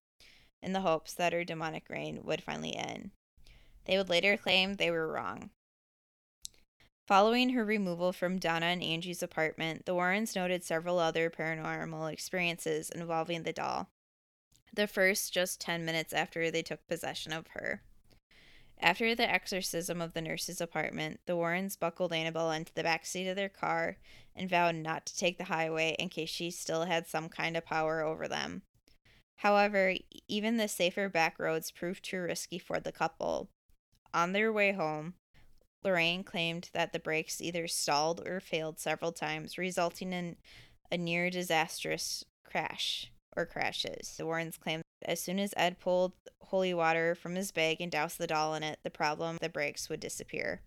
in 0.62 0.72
the 0.72 0.80
hopes 0.80 1.14
that 1.14 1.32
her 1.32 1.44
demonic 1.44 1.88
reign 1.88 2.20
would 2.24 2.42
finally 2.42 2.74
end. 2.74 3.12
They 3.86 3.96
would 3.96 4.08
later 4.08 4.36
claim 4.36 4.74
they 4.74 4.90
were 4.90 5.06
wrong. 5.10 5.50
Following 7.06 7.50
her 7.50 7.64
removal 7.64 8.12
from 8.12 8.38
Donna 8.38 8.66
and 8.66 8.82
Angie's 8.82 9.22
apartment, 9.22 9.86
the 9.86 9.94
Warrens 9.94 10.34
noted 10.34 10.64
several 10.64 10.98
other 10.98 11.30
paranormal 11.30 12.12
experiences 12.12 12.90
involving 12.90 13.44
the 13.44 13.52
doll. 13.52 13.90
The 14.74 14.88
first 14.88 15.32
just 15.32 15.60
10 15.60 15.84
minutes 15.84 16.12
after 16.12 16.50
they 16.50 16.62
took 16.62 16.86
possession 16.88 17.32
of 17.32 17.46
her. 17.48 17.82
After 18.78 19.14
the 19.14 19.30
exorcism 19.30 20.02
of 20.02 20.12
the 20.12 20.20
nurse's 20.20 20.60
apartment, 20.60 21.20
the 21.26 21.36
Warrens 21.36 21.76
buckled 21.76 22.12
Annabelle 22.12 22.50
into 22.50 22.74
the 22.74 22.82
back 22.82 23.06
seat 23.06 23.28
of 23.28 23.36
their 23.36 23.48
car 23.48 23.98
and 24.34 24.50
vowed 24.50 24.74
not 24.74 25.06
to 25.06 25.16
take 25.16 25.38
the 25.38 25.44
highway 25.44 25.94
in 25.98 26.08
case 26.08 26.28
she 26.28 26.50
still 26.50 26.84
had 26.84 27.06
some 27.06 27.28
kind 27.28 27.56
of 27.56 27.64
power 27.64 28.02
over 28.02 28.26
them. 28.26 28.62
However, 29.36 29.94
even 30.28 30.56
the 30.56 30.68
safer 30.68 31.08
back 31.08 31.38
roads 31.38 31.70
proved 31.70 32.04
too 32.04 32.20
risky 32.20 32.58
for 32.58 32.80
the 32.80 32.92
couple. 32.92 33.48
On 34.16 34.32
their 34.32 34.50
way 34.50 34.72
home, 34.72 35.12
Lorraine 35.84 36.24
claimed 36.24 36.70
that 36.72 36.94
the 36.94 36.98
brakes 36.98 37.42
either 37.42 37.68
stalled 37.68 38.26
or 38.26 38.40
failed 38.40 38.80
several 38.80 39.12
times, 39.12 39.58
resulting 39.58 40.14
in 40.14 40.36
a 40.90 40.96
near 40.96 41.28
disastrous 41.28 42.24
crash 42.42 43.12
or 43.36 43.44
crashes. 43.44 44.14
The 44.16 44.24
Warrens 44.24 44.56
claimed 44.56 44.84
that 45.02 45.10
as 45.10 45.20
soon 45.20 45.38
as 45.38 45.52
Ed 45.54 45.80
pulled 45.80 46.14
holy 46.40 46.72
water 46.72 47.14
from 47.14 47.34
his 47.34 47.52
bag 47.52 47.82
and 47.82 47.92
doused 47.92 48.16
the 48.16 48.26
doll 48.26 48.54
in 48.54 48.62
it, 48.62 48.78
the 48.82 48.88
problem, 48.88 49.36
the 49.42 49.50
brakes, 49.50 49.90
would 49.90 50.00
disappear. 50.00 50.62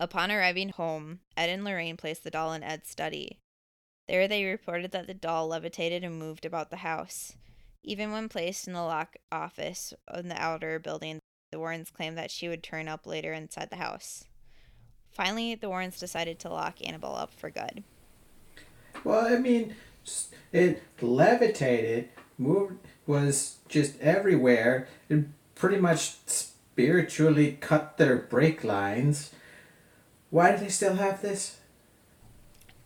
Upon 0.00 0.32
arriving 0.32 0.70
home, 0.70 1.20
Ed 1.36 1.50
and 1.50 1.62
Lorraine 1.62 1.96
placed 1.96 2.24
the 2.24 2.32
doll 2.32 2.52
in 2.52 2.64
Ed's 2.64 2.90
study. 2.90 3.38
There 4.08 4.26
they 4.26 4.44
reported 4.44 4.90
that 4.90 5.06
the 5.06 5.14
doll 5.14 5.46
levitated 5.46 6.02
and 6.02 6.18
moved 6.18 6.44
about 6.44 6.70
the 6.70 6.78
house. 6.78 7.36
Even 7.84 8.10
when 8.10 8.28
placed 8.28 8.66
in 8.66 8.72
the 8.72 8.82
lock 8.82 9.14
office 9.30 9.94
in 10.12 10.26
the 10.26 10.42
outer 10.42 10.80
building, 10.80 11.20
the 11.50 11.58
Warrens 11.60 11.90
claimed 11.90 12.18
that 12.18 12.30
she 12.30 12.48
would 12.48 12.62
turn 12.62 12.86
up 12.86 13.06
later 13.06 13.32
inside 13.32 13.70
the 13.70 13.76
house. 13.76 14.24
Finally, 15.10 15.54
the 15.54 15.70
Warrens 15.70 15.98
decided 15.98 16.38
to 16.40 16.50
lock 16.50 16.86
Annabelle 16.86 17.16
up 17.16 17.32
for 17.32 17.48
good. 17.48 17.82
Well, 19.04 19.24
I 19.24 19.38
mean, 19.38 19.74
it 20.52 20.82
levitated, 21.00 22.10
moved, 22.36 22.74
was 23.06 23.56
just 23.68 23.98
everywhere, 24.00 24.86
and 25.08 25.32
pretty 25.54 25.78
much 25.78 26.16
spiritually 26.26 27.56
cut 27.60 27.96
their 27.96 28.16
brake 28.16 28.62
lines. 28.62 29.30
Why 30.28 30.52
do 30.52 30.58
they 30.58 30.68
still 30.68 30.96
have 30.96 31.22
this? 31.22 31.56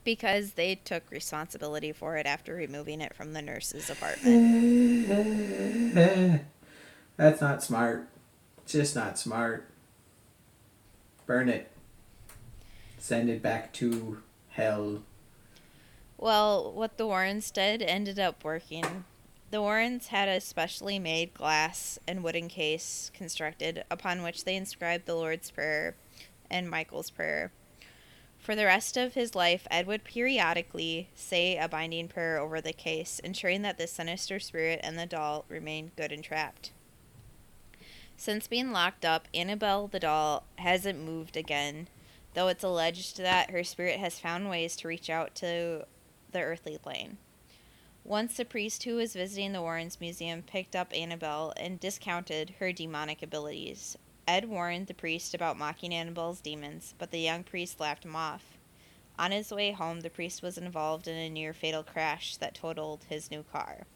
Because 0.04 0.52
they 0.52 0.76
took 0.76 1.10
responsibility 1.10 1.90
for 1.92 2.16
it 2.16 2.26
after 2.26 2.54
removing 2.54 3.00
it 3.00 3.16
from 3.16 3.32
the 3.32 3.42
nurse's 3.42 3.90
apartment. 5.10 5.16
That's 7.16 7.40
not 7.40 7.64
smart. 7.64 8.08
Just 8.70 8.94
not 8.94 9.18
smart. 9.18 9.68
Burn 11.26 11.48
it. 11.48 11.72
Send 12.98 13.28
it 13.28 13.42
back 13.42 13.72
to 13.72 14.22
hell. 14.50 15.02
Well, 16.16 16.70
what 16.72 16.96
the 16.96 17.04
Warrens 17.04 17.50
did 17.50 17.82
ended 17.82 18.20
up 18.20 18.44
working. 18.44 19.04
The 19.50 19.60
Warrens 19.60 20.08
had 20.08 20.28
a 20.28 20.40
specially 20.40 21.00
made 21.00 21.34
glass 21.34 21.98
and 22.06 22.22
wooden 22.22 22.46
case 22.46 23.10
constructed 23.12 23.82
upon 23.90 24.22
which 24.22 24.44
they 24.44 24.54
inscribed 24.54 25.04
the 25.04 25.16
Lord's 25.16 25.50
Prayer 25.50 25.96
and 26.48 26.70
Michael's 26.70 27.10
Prayer. 27.10 27.50
For 28.38 28.54
the 28.54 28.66
rest 28.66 28.96
of 28.96 29.14
his 29.14 29.34
life, 29.34 29.66
Ed 29.68 29.88
would 29.88 30.04
periodically 30.04 31.08
say 31.16 31.56
a 31.56 31.68
binding 31.68 32.06
prayer 32.06 32.38
over 32.38 32.60
the 32.60 32.72
case, 32.72 33.18
ensuring 33.24 33.62
that 33.62 33.78
the 33.78 33.88
sinister 33.88 34.38
spirit 34.38 34.78
and 34.84 34.96
the 34.96 35.06
doll 35.06 35.44
remained 35.48 35.96
good 35.96 36.12
and 36.12 36.22
trapped. 36.22 36.70
Since 38.20 38.48
being 38.48 38.70
locked 38.70 39.06
up, 39.06 39.28
Annabelle 39.32 39.88
the 39.88 39.98
doll 39.98 40.44
hasn't 40.56 41.02
moved 41.02 41.38
again, 41.38 41.88
though 42.34 42.48
it's 42.48 42.62
alleged 42.62 43.16
that 43.16 43.50
her 43.50 43.64
spirit 43.64 43.98
has 43.98 44.18
found 44.18 44.50
ways 44.50 44.76
to 44.76 44.88
reach 44.88 45.08
out 45.08 45.34
to 45.36 45.86
the 46.30 46.42
earthly 46.42 46.76
plane. 46.76 47.16
Once 48.04 48.38
a 48.38 48.44
priest 48.44 48.82
who 48.82 48.96
was 48.96 49.14
visiting 49.14 49.54
the 49.54 49.62
Warrens 49.62 50.02
Museum 50.02 50.42
picked 50.42 50.76
up 50.76 50.94
Annabelle 50.94 51.54
and 51.56 51.80
discounted 51.80 52.56
her 52.58 52.72
demonic 52.72 53.22
abilities. 53.22 53.96
Ed 54.28 54.50
warned 54.50 54.88
the 54.88 54.92
priest 54.92 55.32
about 55.32 55.56
mocking 55.56 55.94
Annabelle's 55.94 56.42
demons, 56.42 56.92
but 56.98 57.12
the 57.12 57.20
young 57.20 57.42
priest 57.42 57.80
laughed 57.80 58.04
him 58.04 58.14
off. 58.14 58.58
On 59.18 59.32
his 59.32 59.50
way 59.50 59.72
home, 59.72 60.02
the 60.02 60.10
priest 60.10 60.42
was 60.42 60.58
involved 60.58 61.08
in 61.08 61.16
a 61.16 61.30
near 61.30 61.54
fatal 61.54 61.82
crash 61.82 62.36
that 62.36 62.54
totaled 62.54 63.06
his 63.08 63.30
new 63.30 63.44
car. 63.50 63.86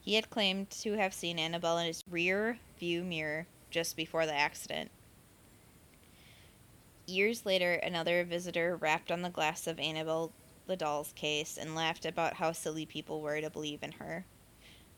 He 0.00 0.14
had 0.14 0.30
claimed 0.30 0.70
to 0.70 0.94
have 0.94 1.12
seen 1.12 1.38
Annabelle 1.38 1.78
in 1.78 1.86
his 1.86 2.04
rear 2.10 2.58
view 2.78 3.04
mirror 3.04 3.46
just 3.70 3.96
before 3.96 4.26
the 4.26 4.34
accident. 4.34 4.90
Years 7.06 7.44
later, 7.44 7.74
another 7.74 8.24
visitor 8.24 8.76
rapped 8.76 9.12
on 9.12 9.22
the 9.22 9.30
glass 9.30 9.66
of 9.66 9.78
Annabelle 9.78 10.32
the 10.66 10.76
doll's 10.76 11.12
case 11.12 11.58
and 11.58 11.74
laughed 11.74 12.06
about 12.06 12.34
how 12.34 12.52
silly 12.52 12.86
people 12.86 13.20
were 13.20 13.40
to 13.40 13.50
believe 13.50 13.82
in 13.82 13.92
her. 13.92 14.24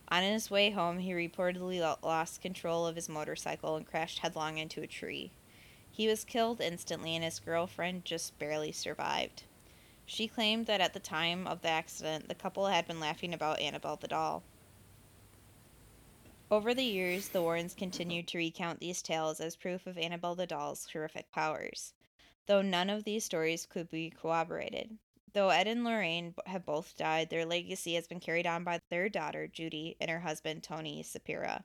On 0.09 0.23
his 0.23 0.51
way 0.51 0.71
home, 0.71 0.99
he 0.99 1.12
reportedly 1.12 1.81
lost 2.03 2.43
control 2.43 2.87
of 2.87 2.97
his 2.97 3.09
motorcycle 3.09 3.77
and 3.77 3.87
crashed 3.87 4.19
headlong 4.19 4.59
into 4.59 4.83
a 4.83 4.87
tree. 4.87 5.33
He 5.91 6.07
was 6.07 6.25
killed 6.25 6.61
instantly, 6.61 7.15
and 7.15 7.25
his 7.25 7.41
girlfriend 7.41 8.05
just 8.05 8.38
barely 8.38 8.73
survived. 8.73 9.45
She 10.05 10.29
claimed 10.29 10.67
that 10.67 10.83
at 10.83 10.93
the 10.93 11.01
time 11.01 11.47
of 11.47 11.62
the 11.62 11.69
accident, 11.69 12.29
the 12.29 12.35
couple 12.35 12.67
had 12.67 12.87
been 12.87 13.01
laughing 13.01 13.33
about 13.33 13.61
Annabelle 13.61 13.97
the 13.97 14.09
doll. 14.09 14.43
Over 16.53 16.75
the 16.75 16.85
years, 16.85 17.31
the 17.31 17.41
Warrens 17.41 17.73
continued 17.73 18.29
to 18.29 18.37
recount 18.37 18.79
these 18.79 19.01
tales 19.01 19.41
as 19.41 19.57
proof 19.57 19.87
of 19.87 19.97
Annabelle 19.97 20.35
the 20.35 20.47
doll's 20.47 20.87
horrific 20.93 21.33
powers, 21.33 21.95
though 22.45 22.61
none 22.61 22.91
of 22.91 23.05
these 23.05 23.25
stories 23.25 23.65
could 23.65 23.88
be 23.88 24.11
corroborated. 24.11 24.99
Though 25.33 25.49
Ed 25.49 25.67
and 25.67 25.83
Lorraine 25.83 26.35
have 26.45 26.67
both 26.67 26.95
died, 26.95 27.31
their 27.31 27.47
legacy 27.47 27.95
has 27.95 28.07
been 28.07 28.21
carried 28.21 28.47
on 28.47 28.65
by 28.65 28.81
their 28.91 29.09
daughter, 29.09 29.49
Judy, 29.49 29.97
and 29.99 30.11
her 30.11 30.21
husband, 30.21 30.62
Tony 30.62 31.03
Spera. 31.03 31.65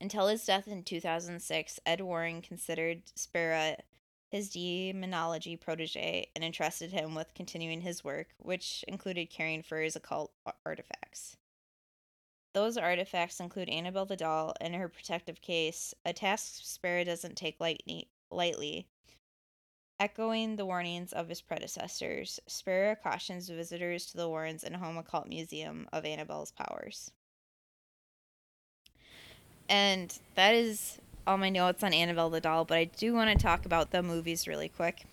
Until 0.00 0.26
his 0.26 0.44
death 0.44 0.66
in 0.66 0.82
2006, 0.82 1.78
Ed 1.86 2.00
Warren 2.00 2.42
considered 2.42 3.02
Spera 3.14 3.76
his 4.32 4.50
demonology 4.50 5.54
protege 5.54 6.28
and 6.34 6.42
entrusted 6.42 6.90
him 6.90 7.14
with 7.14 7.34
continuing 7.34 7.82
his 7.82 8.02
work, 8.02 8.34
which 8.38 8.84
included 8.88 9.30
caring 9.30 9.62
for 9.62 9.80
his 9.80 9.94
occult 9.94 10.32
artifacts. 10.66 11.36
Those 12.58 12.76
artifacts 12.76 13.38
include 13.38 13.68
Annabelle 13.68 14.04
the 14.04 14.16
doll 14.16 14.52
and 14.60 14.74
her 14.74 14.88
protective 14.88 15.40
case, 15.40 15.94
a 16.04 16.12
task 16.12 16.58
Spera 16.64 17.04
doesn't 17.04 17.36
take 17.36 17.60
lightly, 17.60 18.08
lightly 18.32 18.88
Echoing 20.00 20.56
the 20.56 20.66
warnings 20.66 21.12
of 21.12 21.28
his 21.28 21.40
predecessors, 21.40 22.40
Spera 22.48 22.96
cautions 22.96 23.48
visitors 23.48 24.06
to 24.06 24.16
the 24.16 24.28
Warrens 24.28 24.64
and 24.64 24.74
Home 24.74 24.98
Occult 24.98 25.28
Museum 25.28 25.88
of 25.92 26.04
Annabelle's 26.04 26.50
powers. 26.50 27.12
And 29.68 30.18
that 30.34 30.56
is 30.56 30.98
all 31.28 31.38
my 31.38 31.50
notes 31.50 31.84
on 31.84 31.92
Annabelle 31.92 32.28
the 32.28 32.40
doll, 32.40 32.64
but 32.64 32.76
I 32.76 32.86
do 32.86 33.14
want 33.14 33.30
to 33.30 33.40
talk 33.40 33.66
about 33.66 33.92
the 33.92 34.02
movies 34.02 34.48
really 34.48 34.68
quick. 34.68 35.04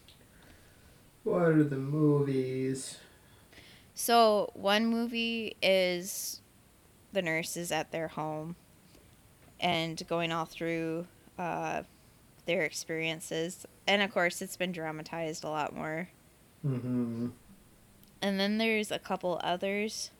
What 1.23 1.43
are 1.43 1.63
the 1.63 1.77
movies? 1.77 2.97
So, 3.93 4.49
one 4.55 4.87
movie 4.87 5.57
is 5.61 6.41
the 7.15 7.23
nurses 7.23 7.71
at 7.71 7.91
their 7.91 8.09
home 8.09 8.55
and 9.59 10.07
going 10.07 10.31
all 10.31 10.45
through 10.45 11.07
uh, 11.39 11.81
their 12.45 12.61
experiences 12.61 13.65
and 13.87 14.01
of 14.01 14.11
course 14.11 14.41
it's 14.41 14.57
been 14.57 14.71
dramatized 14.71 15.43
a 15.43 15.49
lot 15.49 15.75
more. 15.75 16.09
Mm-hmm. 16.65 17.27
And 18.21 18.39
then 18.39 18.57
there's 18.57 18.91
a 18.91 18.99
couple 18.99 19.39
others. 19.43 20.11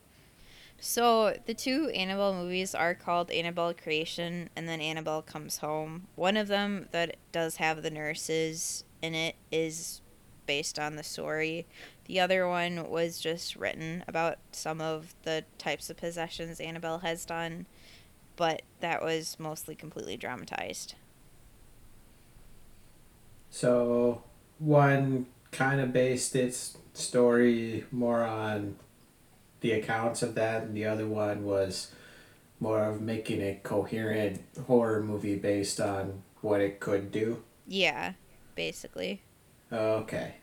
So 0.79 1.37
the 1.45 1.53
two 1.53 1.89
Annabelle 1.89 2.33
movies 2.33 2.75
are 2.75 2.93
called 2.93 3.31
Annabelle 3.31 3.73
Creation 3.73 4.49
and 4.55 4.67
then 4.67 4.81
Annabelle 4.81 5.21
Comes 5.21 5.57
Home. 5.57 6.07
One 6.15 6.37
of 6.37 6.47
them 6.47 6.87
that 6.91 7.15
does 7.31 7.57
have 7.57 7.81
the 7.81 7.89
nurses 7.89 8.83
in 9.01 9.15
it 9.15 9.35
is 9.51 10.01
based 10.45 10.77
on 10.77 10.95
the 10.95 11.03
story. 11.03 11.65
The 12.05 12.19
other 12.19 12.47
one 12.47 12.89
was 12.89 13.19
just 13.19 13.55
written 13.55 14.03
about 14.07 14.37
some 14.51 14.79
of 14.79 15.15
the 15.23 15.43
types 15.57 15.89
of 15.89 15.97
possessions 15.97 16.59
Annabelle 16.59 16.99
has 16.99 17.25
done, 17.25 17.65
but 18.35 18.61
that 18.79 19.01
was 19.01 19.37
mostly 19.39 19.75
completely 19.75 20.15
dramatized. 20.15 20.95
So 23.49 24.23
one 24.59 25.25
kind 25.51 25.79
of 25.81 25.93
based 25.93 26.35
its 26.35 26.77
story 26.93 27.85
more 27.91 28.23
on 28.23 28.75
the 29.61 29.71
accounts 29.71 30.21
of 30.21 30.35
that, 30.35 30.63
and 30.63 30.75
the 30.75 30.85
other 30.85 31.07
one 31.07 31.43
was 31.43 31.91
more 32.59 32.83
of 32.83 33.01
making 33.01 33.41
a 33.41 33.59
coherent 33.63 34.41
horror 34.67 35.01
movie 35.01 35.35
based 35.35 35.79
on 35.79 36.21
what 36.41 36.61
it 36.61 36.79
could 36.79 37.11
do. 37.11 37.41
Yeah, 37.67 38.13
basically. 38.53 39.21
Okay. 39.71 40.35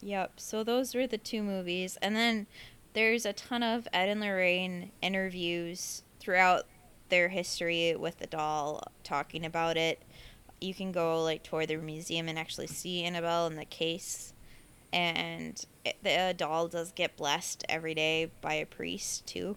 Yep. 0.00 0.32
So 0.36 0.62
those 0.62 0.94
were 0.94 1.06
the 1.06 1.18
two 1.18 1.42
movies, 1.42 1.98
and 2.00 2.14
then 2.14 2.46
there's 2.92 3.26
a 3.26 3.32
ton 3.32 3.62
of 3.62 3.88
Ed 3.92 4.08
and 4.08 4.20
Lorraine 4.20 4.90
interviews 5.02 6.02
throughout 6.20 6.66
their 7.08 7.28
history 7.28 7.96
with 7.96 8.18
the 8.18 8.26
doll, 8.26 8.82
talking 9.02 9.44
about 9.44 9.76
it 9.76 10.02
you 10.60 10.74
can 10.74 10.92
go 10.92 11.22
like 11.22 11.42
tour 11.42 11.66
the 11.66 11.76
museum 11.76 12.28
and 12.28 12.38
actually 12.38 12.66
see 12.66 13.04
Annabelle 13.04 13.46
in 13.46 13.56
the 13.56 13.64
case, 13.64 14.32
and 14.92 15.64
it, 15.84 15.96
the 16.02 16.34
doll 16.36 16.68
does 16.68 16.92
get 16.92 17.16
blessed 17.16 17.64
every 17.68 17.94
day 17.94 18.30
by 18.40 18.54
a 18.54 18.66
priest 18.66 19.26
too. 19.26 19.56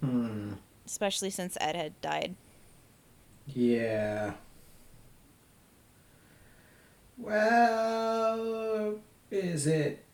Hmm. 0.00 0.54
Especially 0.86 1.30
since 1.30 1.58
Ed 1.60 1.76
had 1.76 2.00
died. 2.00 2.34
Yeah. 3.46 4.32
Well, 7.18 9.00
is 9.30 9.66
it 9.66 10.04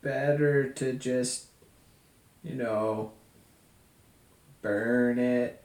better 0.00 0.68
to 0.70 0.92
just, 0.94 1.46
you 2.42 2.54
know, 2.54 3.12
burn 4.62 5.18
it 5.18 5.62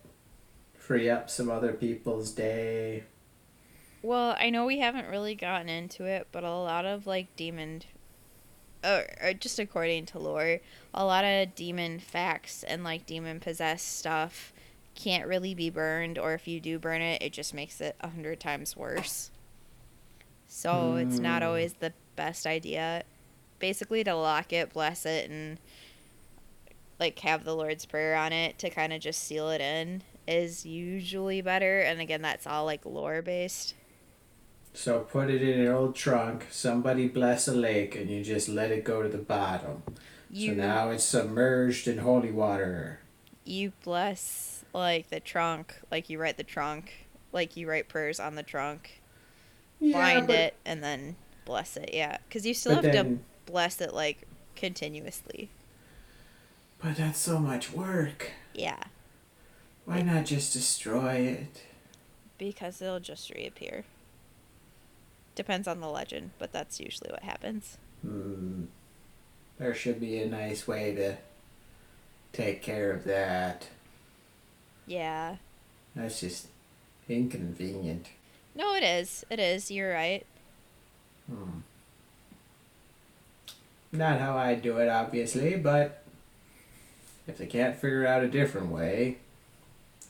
free 0.87 1.09
up 1.09 1.29
some 1.29 1.49
other 1.49 1.73
people's 1.73 2.31
day. 2.31 3.03
Well, 4.01 4.37
I 4.39 4.49
know 4.49 4.65
we 4.65 4.79
haven't 4.79 5.09
really 5.09 5.35
gotten 5.35 5.67
into 5.67 6.05
it, 6.05 6.27
but 6.31 6.45
a 6.45 6.49
lot 6.49 6.85
of 6.85 7.05
like 7.05 7.35
demon, 7.35 7.81
or, 8.85 9.05
or 9.21 9.33
just 9.33 9.59
according 9.59 10.05
to 10.07 10.19
lore, 10.19 10.61
a 10.93 11.03
lot 11.03 11.25
of 11.25 11.55
demon 11.55 11.99
facts 11.99 12.63
and 12.63 12.85
like 12.85 13.05
demon 13.05 13.41
possessed 13.41 13.97
stuff 13.97 14.53
can't 14.95 15.27
really 15.27 15.53
be 15.53 15.69
burned, 15.69 16.17
or 16.17 16.33
if 16.33 16.47
you 16.47 16.61
do 16.61 16.79
burn 16.79 17.01
it, 17.01 17.21
it 17.21 17.33
just 17.33 17.53
makes 17.53 17.81
it 17.81 17.97
a 17.99 18.07
hundred 18.07 18.39
times 18.39 18.77
worse. 18.77 19.29
So 20.47 20.69
mm. 20.69 21.05
it's 21.05 21.19
not 21.19 21.41
hmm. 21.41 21.49
always 21.49 21.73
the 21.73 21.93
best 22.15 22.45
idea. 22.45 23.03
Basically, 23.59 24.03
to 24.03 24.15
lock 24.15 24.53
it, 24.53 24.73
bless 24.73 25.05
it, 25.05 25.29
and 25.29 25.59
like 26.99 27.19
have 27.19 27.43
the 27.43 27.55
Lord's 27.55 27.85
Prayer 27.85 28.15
on 28.15 28.33
it 28.33 28.57
to 28.59 28.69
kind 28.69 28.93
of 28.93 29.01
just 29.01 29.23
seal 29.23 29.49
it 29.49 29.61
in 29.61 30.03
is 30.27 30.65
usually 30.65 31.41
better. 31.41 31.79
And 31.79 32.01
again, 32.01 32.21
that's 32.21 32.45
all 32.45 32.65
like 32.65 32.85
lore 32.85 33.21
based. 33.21 33.75
So 34.73 34.99
put 34.99 35.29
it 35.29 35.41
in 35.41 35.61
an 35.61 35.67
old 35.69 35.95
trunk. 35.95 36.47
Somebody 36.51 37.07
bless 37.07 37.47
a 37.47 37.53
lake, 37.53 37.95
and 37.95 38.09
you 38.09 38.23
just 38.23 38.47
let 38.47 38.71
it 38.71 38.83
go 38.83 39.01
to 39.01 39.09
the 39.09 39.17
bottom. 39.17 39.81
You, 40.29 40.51
so 40.51 40.57
now 40.57 40.89
it's 40.91 41.03
submerged 41.03 41.87
in 41.87 41.99
holy 41.99 42.31
water. 42.31 42.99
You 43.43 43.71
bless 43.83 44.65
like 44.73 45.09
the 45.09 45.19
trunk, 45.19 45.79
like 45.89 46.09
you 46.09 46.19
write 46.19 46.37
the 46.37 46.43
trunk, 46.43 47.07
like 47.31 47.57
you 47.57 47.67
write 47.67 47.89
prayers 47.89 48.19
on 48.19 48.35
the 48.35 48.43
trunk. 48.43 48.96
Yeah, 49.79 49.93
bind 49.93 50.27
but, 50.27 50.35
it 50.35 50.55
and 50.65 50.83
then 50.83 51.15
bless 51.45 51.77
it. 51.77 51.91
Yeah, 51.93 52.17
because 52.27 52.45
you 52.45 52.53
still 52.53 52.75
have 52.75 52.83
then, 52.83 52.93
to 52.93 53.51
bless 53.51 53.79
it 53.81 53.93
like 53.93 54.27
continuously. 54.55 55.49
But 56.81 56.95
that's 56.95 57.19
so 57.19 57.39
much 57.39 57.71
work. 57.71 58.31
Yeah. 58.53 58.83
Why 59.85 60.01
not 60.01 60.25
just 60.25 60.53
destroy 60.53 61.15
it? 61.15 61.63
Because 62.37 62.81
it'll 62.81 62.99
just 62.99 63.29
reappear. 63.29 63.85
Depends 65.33 65.67
on 65.67 65.79
the 65.79 65.87
legend, 65.87 66.31
but 66.39 66.51
that's 66.51 66.79
usually 66.79 67.09
what 67.09 67.23
happens. 67.23 67.77
Hmm. 68.01 68.65
There 69.57 69.73
should 69.73 69.99
be 69.99 70.19
a 70.21 70.27
nice 70.27 70.67
way 70.67 70.93
to 70.95 71.17
take 72.33 72.61
care 72.61 72.91
of 72.91 73.05
that. 73.05 73.67
Yeah. 74.85 75.37
That's 75.95 76.19
just 76.19 76.47
inconvenient. 77.09 78.07
No, 78.57 78.73
it 78.73 78.81
is. 78.81 79.23
It 79.29 79.39
is. 79.39 79.69
You're 79.69 79.93
right. 79.93 80.25
Hmm. 81.29 81.59
Not 83.91 84.19
how 84.19 84.35
I 84.35 84.55
do 84.55 84.79
it, 84.79 84.89
obviously, 84.89 85.55
but 85.55 86.03
if 87.27 87.37
they 87.37 87.45
can't 87.45 87.75
figure 87.75 88.07
out 88.07 88.23
a 88.23 88.27
different 88.27 88.71
way, 88.71 89.17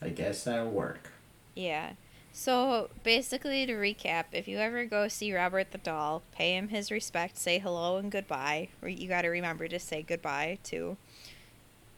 I 0.01 0.09
guess 0.09 0.45
that'll 0.45 0.71
work. 0.71 1.11
Yeah. 1.55 1.91
So 2.31 2.89
basically, 3.03 3.65
to 3.65 3.73
recap, 3.73 4.25
if 4.31 4.47
you 4.47 4.59
ever 4.59 4.85
go 4.85 5.09
see 5.09 5.33
Robert 5.35 5.71
the 5.71 5.79
Doll, 5.79 6.21
pay 6.31 6.55
him 6.55 6.69
his 6.69 6.89
respect, 6.89 7.37
say 7.37 7.59
hello 7.59 7.97
and 7.97 8.09
goodbye. 8.09 8.69
You 8.81 9.09
got 9.09 9.23
to 9.23 9.27
remember 9.27 9.67
to 9.67 9.79
say 9.79 10.03
goodbye 10.03 10.59
too. 10.63 10.95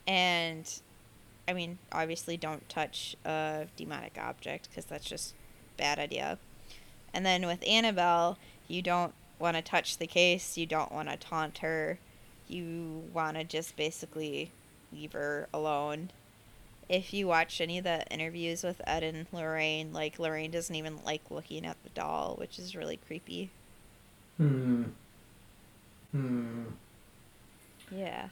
And, 0.07 0.67
I 1.47 1.53
mean, 1.53 1.77
obviously, 1.91 2.37
don't 2.37 2.67
touch 2.69 3.15
a 3.23 3.67
demonic 3.77 4.17
object 4.17 4.69
because 4.69 4.85
that's 4.85 5.05
just 5.05 5.35
bad 5.79 5.97
idea. 5.97 6.37
And 7.13 7.25
then 7.25 7.47
with 7.47 7.67
Annabelle, 7.67 8.37
you 8.67 8.81
don't 8.81 9.13
want 9.39 9.57
to 9.57 9.63
touch 9.63 9.97
the 9.97 10.07
case. 10.07 10.57
You 10.57 10.65
don't 10.65 10.91
want 10.91 11.09
to 11.09 11.17
taunt 11.17 11.59
her. 11.59 11.97
You 12.47 13.03
want 13.13 13.37
to 13.37 13.43
just 13.43 13.75
basically 13.75 14.51
leave 14.91 15.13
her 15.13 15.47
alone 15.53 16.11
if 16.89 17.13
you 17.13 17.27
watch 17.27 17.61
any 17.61 17.77
of 17.77 17.83
the 17.83 18.05
interviews 18.07 18.63
with 18.63 18.81
Ed 18.85 19.03
and 19.03 19.27
Lorraine, 19.31 19.93
like 19.93 20.17
Lorraine 20.17 20.49
doesn't 20.49 20.75
even 20.75 20.97
like 21.05 21.21
looking 21.29 21.65
at 21.65 21.81
the 21.83 21.89
doll, 21.89 22.35
which 22.39 22.57
is 22.57 22.75
really 22.75 22.97
creepy. 22.97 23.51
Hmm. 24.37 24.83
Hmm. 26.11 26.63
Yeah. 27.91 28.29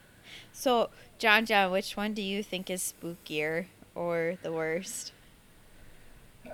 So, 0.52 0.90
Jon 1.18 1.46
John, 1.46 1.70
which 1.70 1.96
one 1.96 2.14
do 2.14 2.22
you 2.22 2.42
think 2.42 2.68
is 2.68 2.92
spookier 2.92 3.66
or 3.94 4.36
the 4.42 4.52
worst? 4.52 5.12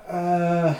Uh, 0.08 0.74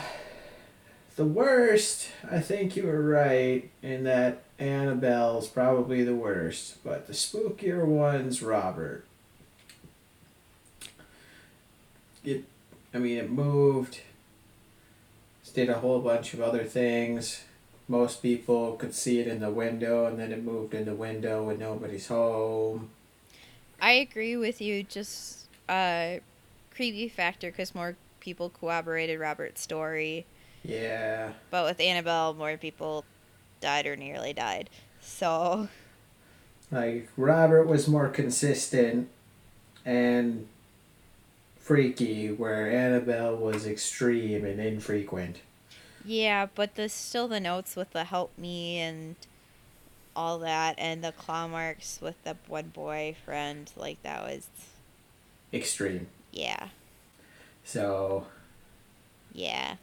the 1.16 1.24
worst, 1.24 2.08
I 2.30 2.40
think 2.40 2.76
you 2.76 2.86
were 2.86 3.02
right 3.02 3.70
in 3.82 4.04
that 4.04 4.42
Annabelle's 4.58 5.48
probably 5.48 6.04
the 6.04 6.14
worst, 6.14 6.82
but 6.84 7.06
the 7.06 7.12
spookier 7.12 7.84
one's 7.84 8.42
Robert. 8.42 9.04
It, 12.24 12.44
I 12.92 12.98
mean, 12.98 13.18
it 13.18 13.30
moved, 13.30 14.00
did 15.54 15.70
a 15.70 15.74
whole 15.74 16.00
bunch 16.00 16.34
of 16.34 16.40
other 16.40 16.64
things. 16.64 17.44
Most 17.86 18.22
people 18.22 18.72
could 18.72 18.94
see 18.94 19.20
it 19.20 19.28
in 19.28 19.40
the 19.40 19.50
window, 19.50 20.06
and 20.06 20.18
then 20.18 20.32
it 20.32 20.42
moved 20.42 20.74
in 20.74 20.84
the 20.84 20.94
window 20.94 21.44
when 21.44 21.58
nobody's 21.58 22.08
home. 22.08 22.90
I 23.80 23.92
agree 23.92 24.36
with 24.36 24.60
you. 24.60 24.82
Just 24.82 25.46
uh, 25.68 26.16
creepy 26.74 27.08
factor 27.08 27.50
because 27.50 27.74
more 27.74 27.96
people 28.24 28.50
corroborated 28.50 29.20
Robert's 29.20 29.60
story. 29.60 30.24
Yeah. 30.64 31.32
But 31.50 31.66
with 31.66 31.78
Annabelle, 31.78 32.32
more 32.32 32.56
people 32.56 33.04
died 33.60 33.86
or 33.86 33.96
nearly 33.96 34.32
died. 34.32 34.70
So. 35.00 35.68
Like, 36.70 37.08
Robert 37.18 37.66
was 37.66 37.86
more 37.86 38.08
consistent 38.08 39.10
and 39.84 40.48
freaky, 41.58 42.32
where 42.32 42.70
Annabelle 42.70 43.36
was 43.36 43.66
extreme 43.66 44.46
and 44.46 44.58
infrequent. 44.58 45.40
Yeah, 46.04 46.46
but 46.54 46.74
the 46.74 46.88
still 46.88 47.28
the 47.28 47.40
notes 47.40 47.76
with 47.76 47.92
the 47.92 48.04
help 48.04 48.36
me 48.38 48.78
and 48.78 49.16
all 50.16 50.38
that, 50.38 50.74
and 50.78 51.04
the 51.04 51.12
claw 51.12 51.46
marks 51.46 51.98
with 52.00 52.22
the 52.24 52.36
one 52.48 52.70
boyfriend, 52.74 53.72
like 53.76 54.02
that 54.02 54.22
was. 54.22 54.48
Extreme. 55.52 56.06
Yeah. 56.32 56.68
So. 57.64 58.26
Yeah. 59.32 59.76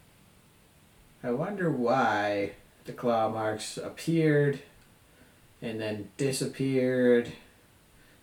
I 1.23 1.31
wonder 1.31 1.69
why 1.69 2.51
the 2.85 2.93
claw 2.93 3.29
marks 3.29 3.77
appeared 3.77 4.59
and 5.61 5.79
then 5.79 6.09
disappeared. 6.17 7.31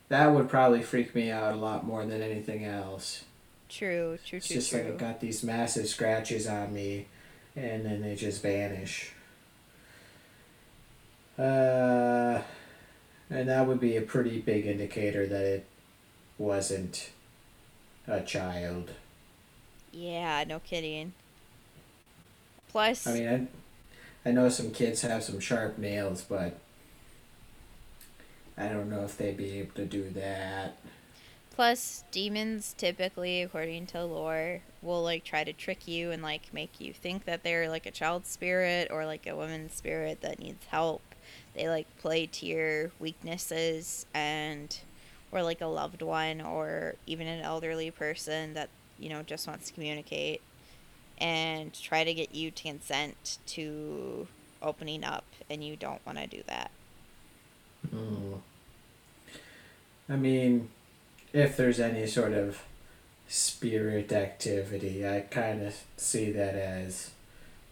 That 0.09 0.29
would 0.33 0.49
probably 0.49 0.83
freak 0.83 1.15
me 1.15 1.31
out 1.31 1.53
a 1.53 1.57
lot 1.57 1.87
more 1.87 2.05
than 2.07 2.23
anything 2.23 2.65
else. 2.65 3.25
True, 3.69 4.19
true, 4.25 4.39
It's 4.39 4.47
true, 4.49 4.57
It's 4.57 4.69
just 4.69 4.71
true. 4.71 4.83
like 4.83 4.95
I 4.95 4.97
got 4.97 5.21
these 5.21 5.43
massive 5.45 5.87
scratches 5.87 6.47
on 6.47 6.73
me 6.73 7.07
and 7.55 7.85
then 7.85 8.01
they 8.01 8.15
just 8.17 8.43
vanish. 8.43 9.13
Uh, 11.39 12.43
and 13.31 13.49
that 13.49 13.67
would 13.67 13.79
be 13.79 13.97
a 13.97 14.03
pretty 14.03 14.41
big 14.41 14.67
indicator 14.67 15.27
that 15.27 15.45
it 15.45 15.67
wasn't 16.39 17.11
a 18.09 18.23
child. 18.23 18.93
Yeah, 19.93 20.45
no 20.47 20.61
kidding. 20.61 21.13
Plus, 22.69 23.07
I 23.07 23.15
mean, 23.15 23.29
I, 24.25 24.29
I 24.29 24.33
know 24.33 24.49
some 24.49 24.71
kids 24.71 25.03
have 25.03 25.25
some 25.25 25.41
sharp 25.41 25.79
nails, 25.79 26.23
but 26.23 26.59
I 28.57 28.69
don't 28.69 28.91
know 28.91 29.05
if 29.05 29.17
they'd 29.17 29.37
be 29.37 29.59
able 29.61 29.75
to 29.77 29.85
do 29.87 30.11
that. 30.11 30.77
plus 31.55 32.05
demons 32.13 32.75
typically, 32.79 33.43
according 33.43 33.87
to 33.87 34.05
lore, 34.05 34.61
will 34.83 35.03
like 35.03 35.25
try 35.25 35.45
to 35.45 35.53
trick 35.53 35.89
you 35.89 36.11
and 36.13 36.23
like 36.23 36.53
make 36.53 36.81
you 36.81 36.93
think 36.93 37.25
that 37.25 37.43
they're 37.43 37.69
like 37.69 37.87
a 37.87 37.91
child 37.91 38.27
spirit 38.27 38.89
or 38.91 39.07
like 39.07 39.27
a 39.27 39.35
woman's 39.35 39.75
spirit 39.75 40.21
that 40.21 40.39
needs 40.39 40.67
help. 40.67 41.03
They 41.55 41.69
like 41.69 41.87
play 41.99 42.27
to 42.27 42.47
your 42.47 42.91
weaknesses 43.01 44.07
and 44.15 44.77
or 45.33 45.43
like 45.43 45.61
a 45.61 45.67
loved 45.67 46.03
one 46.03 46.41
or 46.41 46.95
even 47.07 47.27
an 47.27 47.43
elderly 47.43 47.91
person 47.91 48.55
that 48.55 48.69
you 48.99 49.09
know 49.09 49.23
just 49.23 49.47
wants 49.47 49.69
to 49.69 49.75
communicate 49.75 50.41
and 51.19 51.73
try 51.75 52.05
to 52.05 52.15
get 52.15 52.35
you 52.35 52.51
to 52.51 52.63
consent 52.63 53.39
to 53.47 54.27
opening 54.63 55.05
up 55.05 55.25
and 55.51 55.65
you 55.65 55.77
don't 55.77 56.05
want 56.07 56.19
to 56.19 56.27
do 56.27 56.43
that. 56.47 56.71
Hmm. 57.91 58.35
I 60.09 60.17
mean, 60.17 60.69
if 61.33 61.57
there's 61.57 61.81
any 61.81 62.07
sort 62.07 62.33
of 62.33 62.63
spirit 63.29 64.13
activity, 64.13 65.07
I 65.07 65.21
kind 65.21 65.63
of 65.63 65.77
see 65.97 66.31
that 66.33 66.55
as 66.55 67.11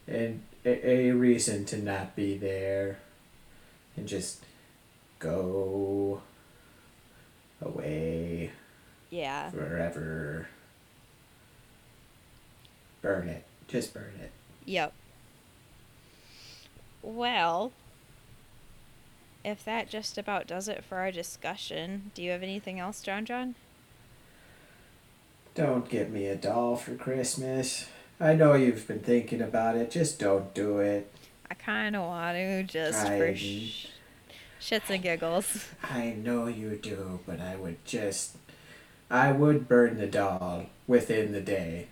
an, 0.06 0.42
a, 0.64 1.08
a 1.08 1.10
reason 1.12 1.64
to 1.66 1.78
not 1.78 2.14
be 2.14 2.36
there 2.36 2.98
and 3.96 4.06
just 4.06 4.44
go 5.18 6.20
away 7.62 8.50
Yeah. 9.10 9.50
forever. 9.50 10.48
Burn 13.06 13.28
it. 13.28 13.44
Just 13.68 13.94
burn 13.94 14.18
it. 14.20 14.32
Yep. 14.64 14.92
Well, 17.04 17.70
if 19.44 19.64
that 19.64 19.88
just 19.88 20.18
about 20.18 20.48
does 20.48 20.66
it 20.66 20.82
for 20.82 20.98
our 20.98 21.12
discussion, 21.12 22.10
do 22.16 22.22
you 22.24 22.32
have 22.32 22.42
anything 22.42 22.80
else, 22.80 23.00
Jon 23.00 23.24
John? 23.24 23.54
Don't 25.54 25.88
get 25.88 26.10
me 26.10 26.26
a 26.26 26.34
doll 26.34 26.74
for 26.74 26.96
Christmas. 26.96 27.86
I 28.18 28.34
know 28.34 28.54
you've 28.54 28.88
been 28.88 28.98
thinking 28.98 29.40
about 29.40 29.76
it. 29.76 29.92
Just 29.92 30.18
don't 30.18 30.52
do 30.52 30.80
it. 30.80 31.08
I 31.48 31.54
kind 31.54 31.94
of 31.94 32.02
want 32.02 32.36
to 32.36 32.64
just 32.64 33.06
for 33.06 33.36
sh- 33.36 33.86
shits 34.60 34.90
and 34.90 35.00
giggles. 35.00 35.68
I 35.84 36.10
know 36.10 36.48
you 36.48 36.76
do, 36.82 37.20
but 37.24 37.40
I 37.40 37.54
would 37.54 37.84
just. 37.84 38.36
I 39.08 39.30
would 39.30 39.68
burn 39.68 39.98
the 39.98 40.08
doll 40.08 40.66
within 40.88 41.30
the 41.30 41.40
day 41.40 41.86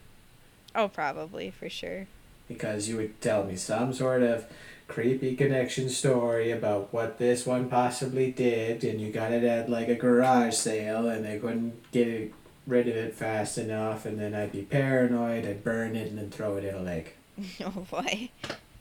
Oh, 0.74 0.88
probably 0.88 1.50
for 1.50 1.68
sure. 1.68 2.06
because 2.48 2.88
you 2.88 2.96
would 2.96 3.20
tell 3.20 3.44
me 3.44 3.56
some 3.56 3.92
sort 3.92 4.22
of 4.22 4.46
creepy 4.86 5.34
connection 5.34 5.88
story 5.88 6.50
about 6.50 6.92
what 6.92 7.18
this 7.18 7.46
one 7.46 7.68
possibly 7.70 8.30
did, 8.32 8.84
and 8.84 9.00
you 9.00 9.10
got 9.10 9.32
it 9.32 9.44
at 9.44 9.70
like 9.70 9.88
a 9.88 9.94
garage 9.94 10.54
sale, 10.54 11.08
and 11.08 11.24
they 11.24 11.38
couldn't 11.38 11.90
get 11.92 12.06
it, 12.08 12.34
rid 12.66 12.88
of 12.88 12.96
it 12.96 13.14
fast 13.14 13.56
enough, 13.56 14.04
and 14.04 14.18
then 14.18 14.34
I'd 14.34 14.52
be 14.52 14.62
paranoid, 14.62 15.46
I'd 15.46 15.64
burn 15.64 15.96
it, 15.96 16.08
and 16.08 16.18
then 16.18 16.30
throw 16.30 16.56
it 16.56 16.64
in 16.64 16.74
a 16.74 16.82
lake. 16.82 17.16
oh 17.64 17.86
boy. 17.90 18.30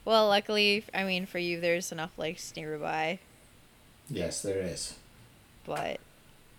Well, 0.04 0.28
luckily, 0.28 0.84
I 0.92 1.04
mean, 1.04 1.24
for 1.24 1.38
you, 1.38 1.60
there's 1.60 1.90
enough 1.90 2.18
lakes 2.18 2.52
nearby. 2.56 3.18
Yes, 4.10 4.42
there 4.42 4.58
is. 4.60 4.94
But 5.64 5.98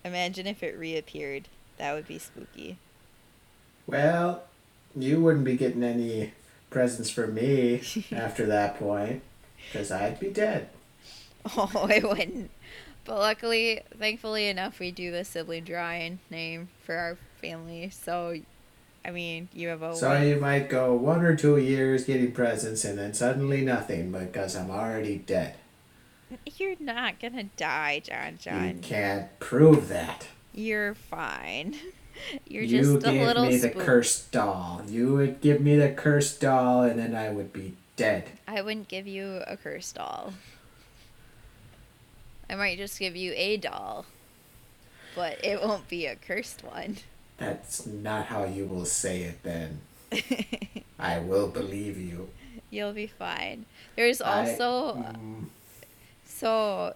imagine 0.04 0.48
if 0.48 0.64
it 0.64 0.76
reappeared. 0.76 1.46
That 1.78 1.94
would 1.94 2.08
be 2.08 2.18
spooky. 2.18 2.78
Well, 3.86 4.42
you 4.96 5.20
wouldn't 5.20 5.44
be 5.44 5.56
getting 5.56 5.82
any 5.82 6.32
presents 6.70 7.10
for 7.10 7.26
me 7.26 7.82
after 8.12 8.46
that 8.46 8.78
point, 8.78 9.22
because 9.66 9.90
I'd 9.90 10.18
be 10.20 10.30
dead. 10.30 10.68
Oh, 11.56 11.86
I 11.88 12.00
wouldn't. 12.04 12.50
But 13.04 13.18
luckily, 13.18 13.80
thankfully 13.96 14.48
enough, 14.48 14.80
we 14.80 14.90
do 14.90 15.12
the 15.12 15.24
sibling 15.24 15.62
drawing 15.62 16.18
name 16.28 16.70
for 16.82 16.96
our 16.96 17.16
family. 17.40 17.88
So, 17.90 18.34
I 19.04 19.12
mean, 19.12 19.48
you 19.52 19.68
have 19.68 19.80
a 19.82 19.94
So 19.94 20.10
way- 20.10 20.30
you 20.30 20.40
might 20.40 20.68
go 20.68 20.92
one 20.94 21.24
or 21.24 21.36
two 21.36 21.56
years 21.56 22.02
getting 22.04 22.32
presents 22.32 22.84
and 22.84 22.98
then 22.98 23.14
suddenly 23.14 23.60
nothing 23.64 24.10
because 24.10 24.56
I'm 24.56 24.72
already 24.72 25.18
dead. 25.18 25.54
You're 26.56 26.74
not 26.80 27.20
gonna 27.20 27.44
die, 27.56 28.00
John. 28.04 28.38
John. 28.40 28.66
You 28.68 28.74
can't 28.82 29.38
prove 29.38 29.88
that. 29.88 30.26
You're 30.52 30.94
fine. 30.94 31.76
You're 32.48 32.62
you 32.64 32.82
just 32.82 33.06
a 33.06 33.10
gave 33.10 33.26
little 33.26 33.46
me 33.46 33.56
the 33.56 33.70
cursed 33.70 34.30
doll. 34.32 34.82
You 34.88 35.14
would 35.14 35.40
give 35.40 35.60
me 35.60 35.76
the 35.76 35.90
cursed 35.90 36.40
doll, 36.40 36.82
and 36.82 36.98
then 36.98 37.14
I 37.14 37.30
would 37.30 37.52
be 37.52 37.74
dead. 37.96 38.30
I 38.46 38.62
wouldn't 38.62 38.88
give 38.88 39.06
you 39.06 39.42
a 39.46 39.56
cursed 39.56 39.96
doll. 39.96 40.32
I 42.48 42.54
might 42.54 42.78
just 42.78 42.98
give 42.98 43.16
you 43.16 43.32
a 43.34 43.56
doll, 43.56 44.06
but 45.14 45.44
it 45.44 45.60
won't 45.60 45.88
be 45.88 46.06
a 46.06 46.14
cursed 46.16 46.62
one. 46.62 46.98
That's 47.38 47.86
not 47.86 48.26
how 48.26 48.44
you 48.44 48.66
will 48.66 48.84
say 48.84 49.22
it 49.22 49.42
then. 49.42 49.80
I 50.98 51.18
will 51.18 51.48
believe 51.48 51.98
you. 51.98 52.30
You'll 52.70 52.92
be 52.92 53.06
fine. 53.06 53.66
There's 53.96 54.20
I- 54.20 54.50
also 54.50 54.96
mm, 54.96 55.46
so 56.24 56.94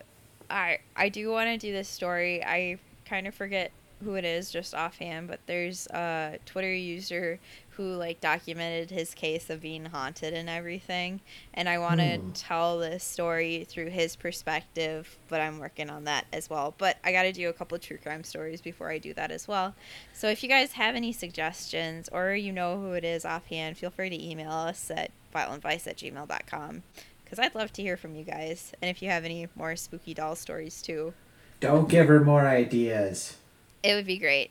I 0.48 0.78
I 0.96 1.08
do 1.08 1.30
want 1.30 1.48
to 1.48 1.58
do 1.58 1.72
this 1.72 1.88
story. 1.88 2.44
I 2.44 2.78
kind 3.04 3.26
of 3.26 3.34
forget 3.34 3.72
who 4.02 4.14
it 4.14 4.24
is 4.24 4.50
just 4.50 4.74
offhand, 4.74 5.28
but 5.28 5.40
there's 5.46 5.86
a 5.88 6.38
Twitter 6.46 6.72
user 6.72 7.38
who 7.70 7.94
like 7.94 8.20
documented 8.20 8.90
his 8.90 9.14
case 9.14 9.48
of 9.48 9.60
being 9.62 9.86
haunted 9.86 10.34
and 10.34 10.48
everything, 10.50 11.20
and 11.54 11.68
I 11.68 11.78
want 11.78 12.00
to 12.00 12.18
Hmm. 12.18 12.32
tell 12.32 12.78
this 12.78 13.02
story 13.04 13.64
through 13.68 13.88
his 13.90 14.16
perspective, 14.16 15.16
but 15.28 15.40
I'm 15.40 15.58
working 15.58 15.88
on 15.88 16.04
that 16.04 16.26
as 16.32 16.50
well. 16.50 16.74
But 16.76 16.98
I 17.04 17.12
got 17.12 17.22
to 17.22 17.32
do 17.32 17.48
a 17.48 17.52
couple 17.52 17.78
true 17.78 17.96
crime 17.98 18.24
stories 18.24 18.60
before 18.60 18.90
I 18.90 18.98
do 18.98 19.14
that 19.14 19.30
as 19.30 19.46
well. 19.48 19.74
So 20.12 20.28
if 20.28 20.42
you 20.42 20.48
guys 20.48 20.72
have 20.72 20.94
any 20.94 21.12
suggestions 21.12 22.08
or 22.12 22.34
you 22.34 22.52
know 22.52 22.78
who 22.80 22.92
it 22.92 23.04
is 23.04 23.24
offhand, 23.24 23.78
feel 23.78 23.90
free 23.90 24.10
to 24.10 24.22
email 24.30 24.50
us 24.52 24.90
at 24.90 25.10
vileandvice 25.34 25.86
at 25.86 25.96
gmail.com 25.96 26.82
because 27.24 27.38
I'd 27.38 27.54
love 27.54 27.72
to 27.74 27.82
hear 27.82 27.96
from 27.96 28.14
you 28.16 28.24
guys. 28.24 28.72
And 28.82 28.90
if 28.90 29.00
you 29.00 29.08
have 29.08 29.24
any 29.24 29.46
more 29.54 29.76
spooky 29.76 30.12
doll 30.14 30.34
stories 30.34 30.82
too, 30.82 31.14
don't 31.60 31.88
give 31.88 32.08
her 32.08 32.20
more 32.20 32.46
ideas. 32.48 33.36
It 33.82 33.94
would 33.94 34.06
be 34.06 34.18
great. 34.18 34.50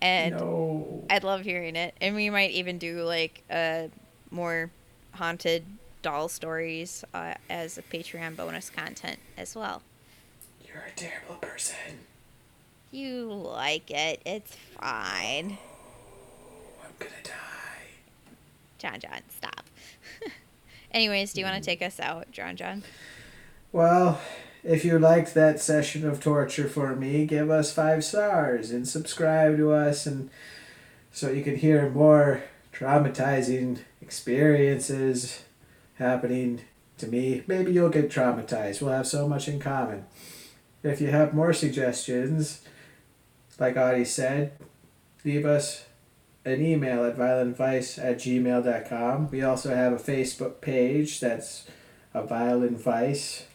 And 0.00 0.36
no. 0.36 1.04
I'd 1.10 1.24
love 1.24 1.42
hearing 1.42 1.76
it. 1.76 1.94
And 2.00 2.14
we 2.14 2.30
might 2.30 2.52
even 2.52 2.78
do 2.78 3.02
like 3.02 3.42
uh, 3.50 3.88
more 4.30 4.70
haunted 5.12 5.64
doll 6.02 6.28
stories 6.28 7.04
uh, 7.12 7.34
as 7.50 7.78
a 7.78 7.82
Patreon 7.82 8.36
bonus 8.36 8.70
content 8.70 9.18
as 9.36 9.56
well. 9.56 9.82
You're 10.64 10.84
a 10.84 10.96
terrible 10.96 11.36
person. 11.36 11.76
You 12.90 13.30
like 13.32 13.90
it, 13.90 14.22
it's 14.24 14.54
fine. 14.80 15.58
I'm 16.82 16.92
gonna 16.98 17.10
die. 17.22 17.32
Jon 18.78 18.98
John, 19.00 19.20
stop. 19.36 19.64
Anyways, 20.92 21.34
do 21.34 21.40
you 21.40 21.46
want 21.46 21.62
to 21.62 21.70
take 21.70 21.82
us 21.82 22.00
out, 22.00 22.30
Jon 22.32 22.56
John? 22.56 22.82
Well, 23.72 24.18
if 24.68 24.84
you 24.84 24.98
liked 24.98 25.32
that 25.32 25.58
session 25.58 26.06
of 26.06 26.22
torture 26.22 26.68
for 26.68 26.94
me, 26.94 27.24
give 27.24 27.50
us 27.50 27.72
five 27.72 28.04
stars 28.04 28.70
and 28.70 28.86
subscribe 28.86 29.56
to 29.56 29.72
us 29.72 30.04
and 30.04 30.28
so 31.10 31.30
you 31.30 31.42
can 31.42 31.56
hear 31.56 31.88
more 31.88 32.42
traumatizing 32.70 33.78
experiences 34.02 35.42
happening 35.94 36.60
to 36.98 37.06
me. 37.06 37.42
Maybe 37.46 37.72
you'll 37.72 37.88
get 37.88 38.10
traumatized. 38.10 38.82
We'll 38.82 38.92
have 38.92 39.06
so 39.06 39.26
much 39.26 39.48
in 39.48 39.58
common. 39.58 40.04
If 40.82 41.00
you 41.00 41.08
have 41.08 41.32
more 41.32 41.54
suggestions, 41.54 42.60
like 43.58 43.78
Audi 43.78 44.04
said, 44.04 44.52
leave 45.24 45.46
us 45.46 45.86
an 46.44 46.62
email 46.62 47.06
at 47.06 47.16
vileandvice 47.16 47.98
at 48.04 48.18
gmail.com. 48.18 49.30
We 49.30 49.42
also 49.42 49.74
have 49.74 49.94
a 49.94 49.96
Facebook 49.96 50.60
page 50.60 51.20
that's 51.20 51.66
a 52.12 52.22
Vile 52.22 52.62
and 52.62 52.78
Vice 52.78 53.47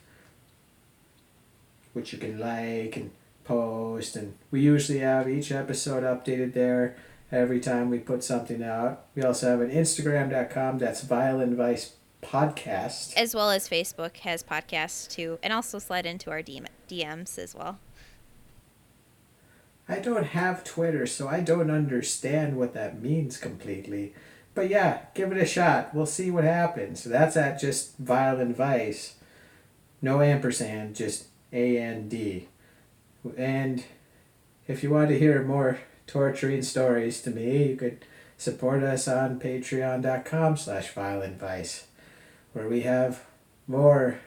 which 1.94 2.12
you 2.14 2.20
can 2.20 2.40
like 2.40 2.96
and 2.98 3.12
post 3.44 4.16
and 4.16 4.36
we 4.52 4.62
usually 4.62 5.00
have 5.00 5.28
each 5.30 5.52
episode 5.52 6.04
updated 6.04 6.54
there 6.54 6.96
every 7.32 7.60
time 7.60 7.90
we 7.90 8.00
put 8.00 8.24
something 8.24 8.64
out. 8.64 9.06
We 9.16 9.24
also 9.24 9.50
have 9.50 9.62
an 9.62 9.72
instagram.com 9.72 10.78
that's 10.78 11.02
Vile 11.02 11.40
and 11.42 11.58
Vice 11.58 11.94
podcast. 12.22 13.16
As 13.18 13.36
well 13.36 13.50
as 13.50 13.68
Facebook 13.68 14.18
has 14.18 14.44
podcasts 14.44 15.10
too, 15.10 15.40
and 15.44 15.52
also 15.52 15.78
slide 15.80 16.06
into 16.06 16.32
our 16.32 16.42
DM- 16.42 16.68
DMs 16.88 17.38
as 17.38 17.54
well. 17.54 17.80
i 19.90 20.00
don't 20.00 20.28
have 20.28 20.64
twitter 20.64 21.06
so 21.06 21.28
i 21.28 21.42
don't 21.42 21.70
understand 21.70 22.56
what 22.58 22.74
that 22.74 23.02
means 23.02 23.38
completely. 23.38 24.14
But 24.56 24.70
yeah 24.70 25.06
give 25.14 25.32
it 25.32 25.38
a 25.38 25.46
shot. 25.46 25.94
We'll 25.94 26.06
see 26.06 26.32
what 26.32 26.44
happens. 26.46 27.04
That's 27.04 27.36
at 27.36 27.60
just 27.60 27.98
Vile 27.98 28.40
and 28.40 28.56
Vice. 28.56 29.16
No 30.02 30.22
ampersand 30.22 30.96
just 30.96 31.26
a-n-d 31.54 32.10
D. 32.10 32.48
and 33.38 33.86
if 34.68 34.84
you 34.84 34.90
want 34.90 35.10
to 35.10 35.20
hear 35.20 35.44
more 35.44 35.80
torturing 36.08 36.62
stories 36.62 37.22
to 37.22 37.30
me 37.30 37.68
you 37.68 37.76
could 37.76 38.06
support 38.38 38.84
us 38.84 39.08
on 39.08 39.40
patreon.com 39.40 40.58
slash 40.58 40.92
Vile 40.92 41.22
and 41.22 41.40
Vice 41.40 41.88
where 42.54 42.68
we 42.68 42.82
have 42.82 43.22
more 43.68 44.20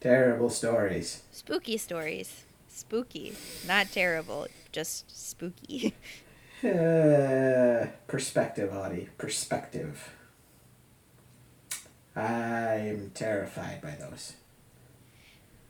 terrible 0.00 0.50
stories 0.50 1.22
Spooky 1.32 1.76
stories. 1.76 2.44
Spooky. 2.68 3.32
Not 3.66 3.90
terrible, 3.90 4.46
just 4.72 5.10
spooky. 5.10 5.94
Uh, 6.62 7.86
perspective, 8.08 8.72
Audi. 8.72 9.08
Perspective. 9.16 10.10
I'm 12.16 13.12
terrified 13.14 13.80
by 13.80 13.92
those. 13.92 14.32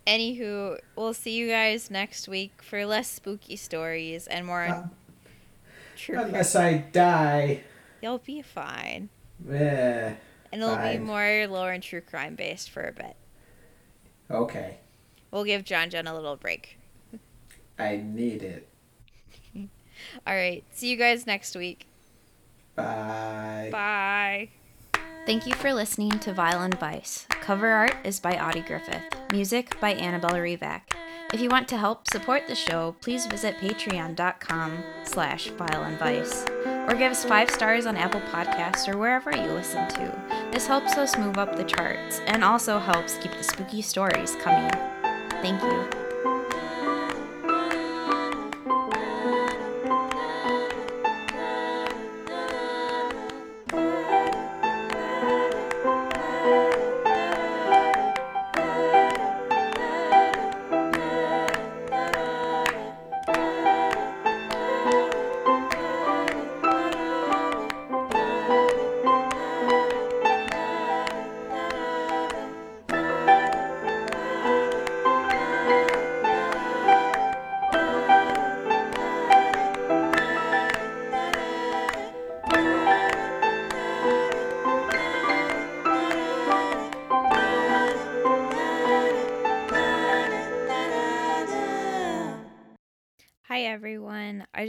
Anywho, 0.08 0.78
we'll 0.96 1.12
see 1.12 1.32
you 1.36 1.48
guys 1.48 1.90
next 1.90 2.28
week 2.28 2.62
for 2.62 2.86
less 2.86 3.08
spooky 3.10 3.56
stories 3.56 4.26
and 4.26 4.46
more 4.46 4.62
on 4.64 4.70
Um, 4.72 4.90
true 5.96 6.14
crime. 6.14 6.26
Unless 6.28 6.56
I 6.56 6.78
die. 6.78 7.60
You'll 8.00 8.16
be 8.18 8.40
fine. 8.40 9.10
Eh, 9.50 10.14
And 10.50 10.62
it'll 10.62 10.76
be 10.78 10.96
more 10.98 11.46
lore 11.46 11.72
and 11.72 11.82
true 11.82 12.00
crime 12.00 12.36
based 12.36 12.70
for 12.70 12.84
a 12.88 12.92
bit. 12.92 13.16
okay. 14.30 14.78
We'll 15.30 15.44
give 15.44 15.62
Jon 15.62 15.90
John 15.90 16.06
a 16.06 16.14
little 16.14 16.36
break. 16.36 16.78
I 17.78 17.96
need 18.02 18.42
it. 18.42 18.66
All 20.26 20.34
right. 20.34 20.64
See 20.72 20.88
you 20.90 20.96
guys 20.96 21.26
next 21.26 21.54
week. 21.54 21.86
Bye. 22.74 23.68
Bye. 23.70 24.48
Thank 25.28 25.46
you 25.46 25.52
for 25.52 25.74
listening 25.74 26.18
to 26.20 26.32
Vile 26.32 26.62
and 26.62 26.80
Vice. 26.80 27.26
Cover 27.28 27.68
art 27.68 27.94
is 28.02 28.18
by 28.18 28.38
Audi 28.38 28.62
Griffith. 28.62 29.02
Music 29.30 29.78
by 29.78 29.90
Annabelle 29.92 30.30
Revac. 30.30 30.80
If 31.34 31.42
you 31.42 31.50
want 31.50 31.68
to 31.68 31.76
help 31.76 32.08
support 32.08 32.48
the 32.48 32.54
show, 32.54 32.96
please 33.02 33.26
visit 33.26 33.54
patreon.com 33.56 34.82
slash 35.04 35.50
vileandvice 35.50 36.48
or 36.90 36.94
give 36.94 37.12
us 37.12 37.26
five 37.26 37.50
stars 37.50 37.84
on 37.84 37.98
Apple 37.98 38.22
Podcasts 38.32 38.88
or 38.88 38.96
wherever 38.96 39.30
you 39.30 39.52
listen 39.52 39.86
to. 39.88 40.48
This 40.50 40.66
helps 40.66 40.96
us 40.96 41.18
move 41.18 41.36
up 41.36 41.56
the 41.56 41.64
charts 41.64 42.20
and 42.20 42.42
also 42.42 42.78
helps 42.78 43.18
keep 43.18 43.32
the 43.32 43.44
spooky 43.44 43.82
stories 43.82 44.34
coming. 44.36 44.70
Thank 45.42 45.62
you. 45.62 46.07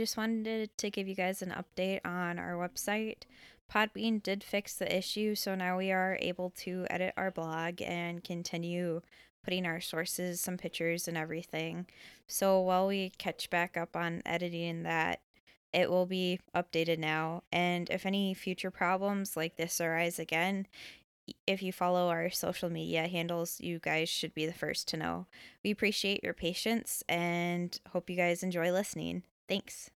Just 0.00 0.16
wanted 0.16 0.76
to 0.78 0.90
give 0.90 1.06
you 1.06 1.14
guys 1.14 1.42
an 1.42 1.52
update 1.52 2.00
on 2.06 2.38
our 2.38 2.54
website. 2.54 3.24
Podbean 3.70 4.22
did 4.22 4.42
fix 4.42 4.74
the 4.74 4.96
issue, 4.96 5.34
so 5.34 5.54
now 5.54 5.76
we 5.76 5.92
are 5.92 6.16
able 6.20 6.50
to 6.56 6.86
edit 6.88 7.12
our 7.18 7.30
blog 7.30 7.82
and 7.82 8.24
continue 8.24 9.02
putting 9.44 9.66
our 9.66 9.80
sources, 9.80 10.40
some 10.40 10.56
pictures, 10.56 11.06
and 11.06 11.18
everything. 11.18 11.86
So 12.26 12.60
while 12.60 12.86
we 12.86 13.10
catch 13.18 13.50
back 13.50 13.76
up 13.76 13.94
on 13.94 14.22
editing 14.24 14.84
that, 14.84 15.20
it 15.72 15.90
will 15.90 16.06
be 16.06 16.40
updated 16.56 16.98
now. 16.98 17.42
And 17.52 17.90
if 17.90 18.06
any 18.06 18.32
future 18.32 18.70
problems 18.70 19.36
like 19.36 19.56
this 19.56 19.82
arise 19.82 20.18
again, 20.18 20.66
if 21.46 21.62
you 21.62 21.72
follow 21.72 22.08
our 22.08 22.30
social 22.30 22.70
media 22.70 23.06
handles, 23.06 23.60
you 23.60 23.78
guys 23.78 24.08
should 24.08 24.34
be 24.34 24.46
the 24.46 24.52
first 24.54 24.88
to 24.88 24.96
know. 24.96 25.26
We 25.62 25.70
appreciate 25.70 26.24
your 26.24 26.34
patience 26.34 27.04
and 27.06 27.78
hope 27.92 28.08
you 28.08 28.16
guys 28.16 28.42
enjoy 28.42 28.72
listening. 28.72 29.24
Thanks. 29.50 29.90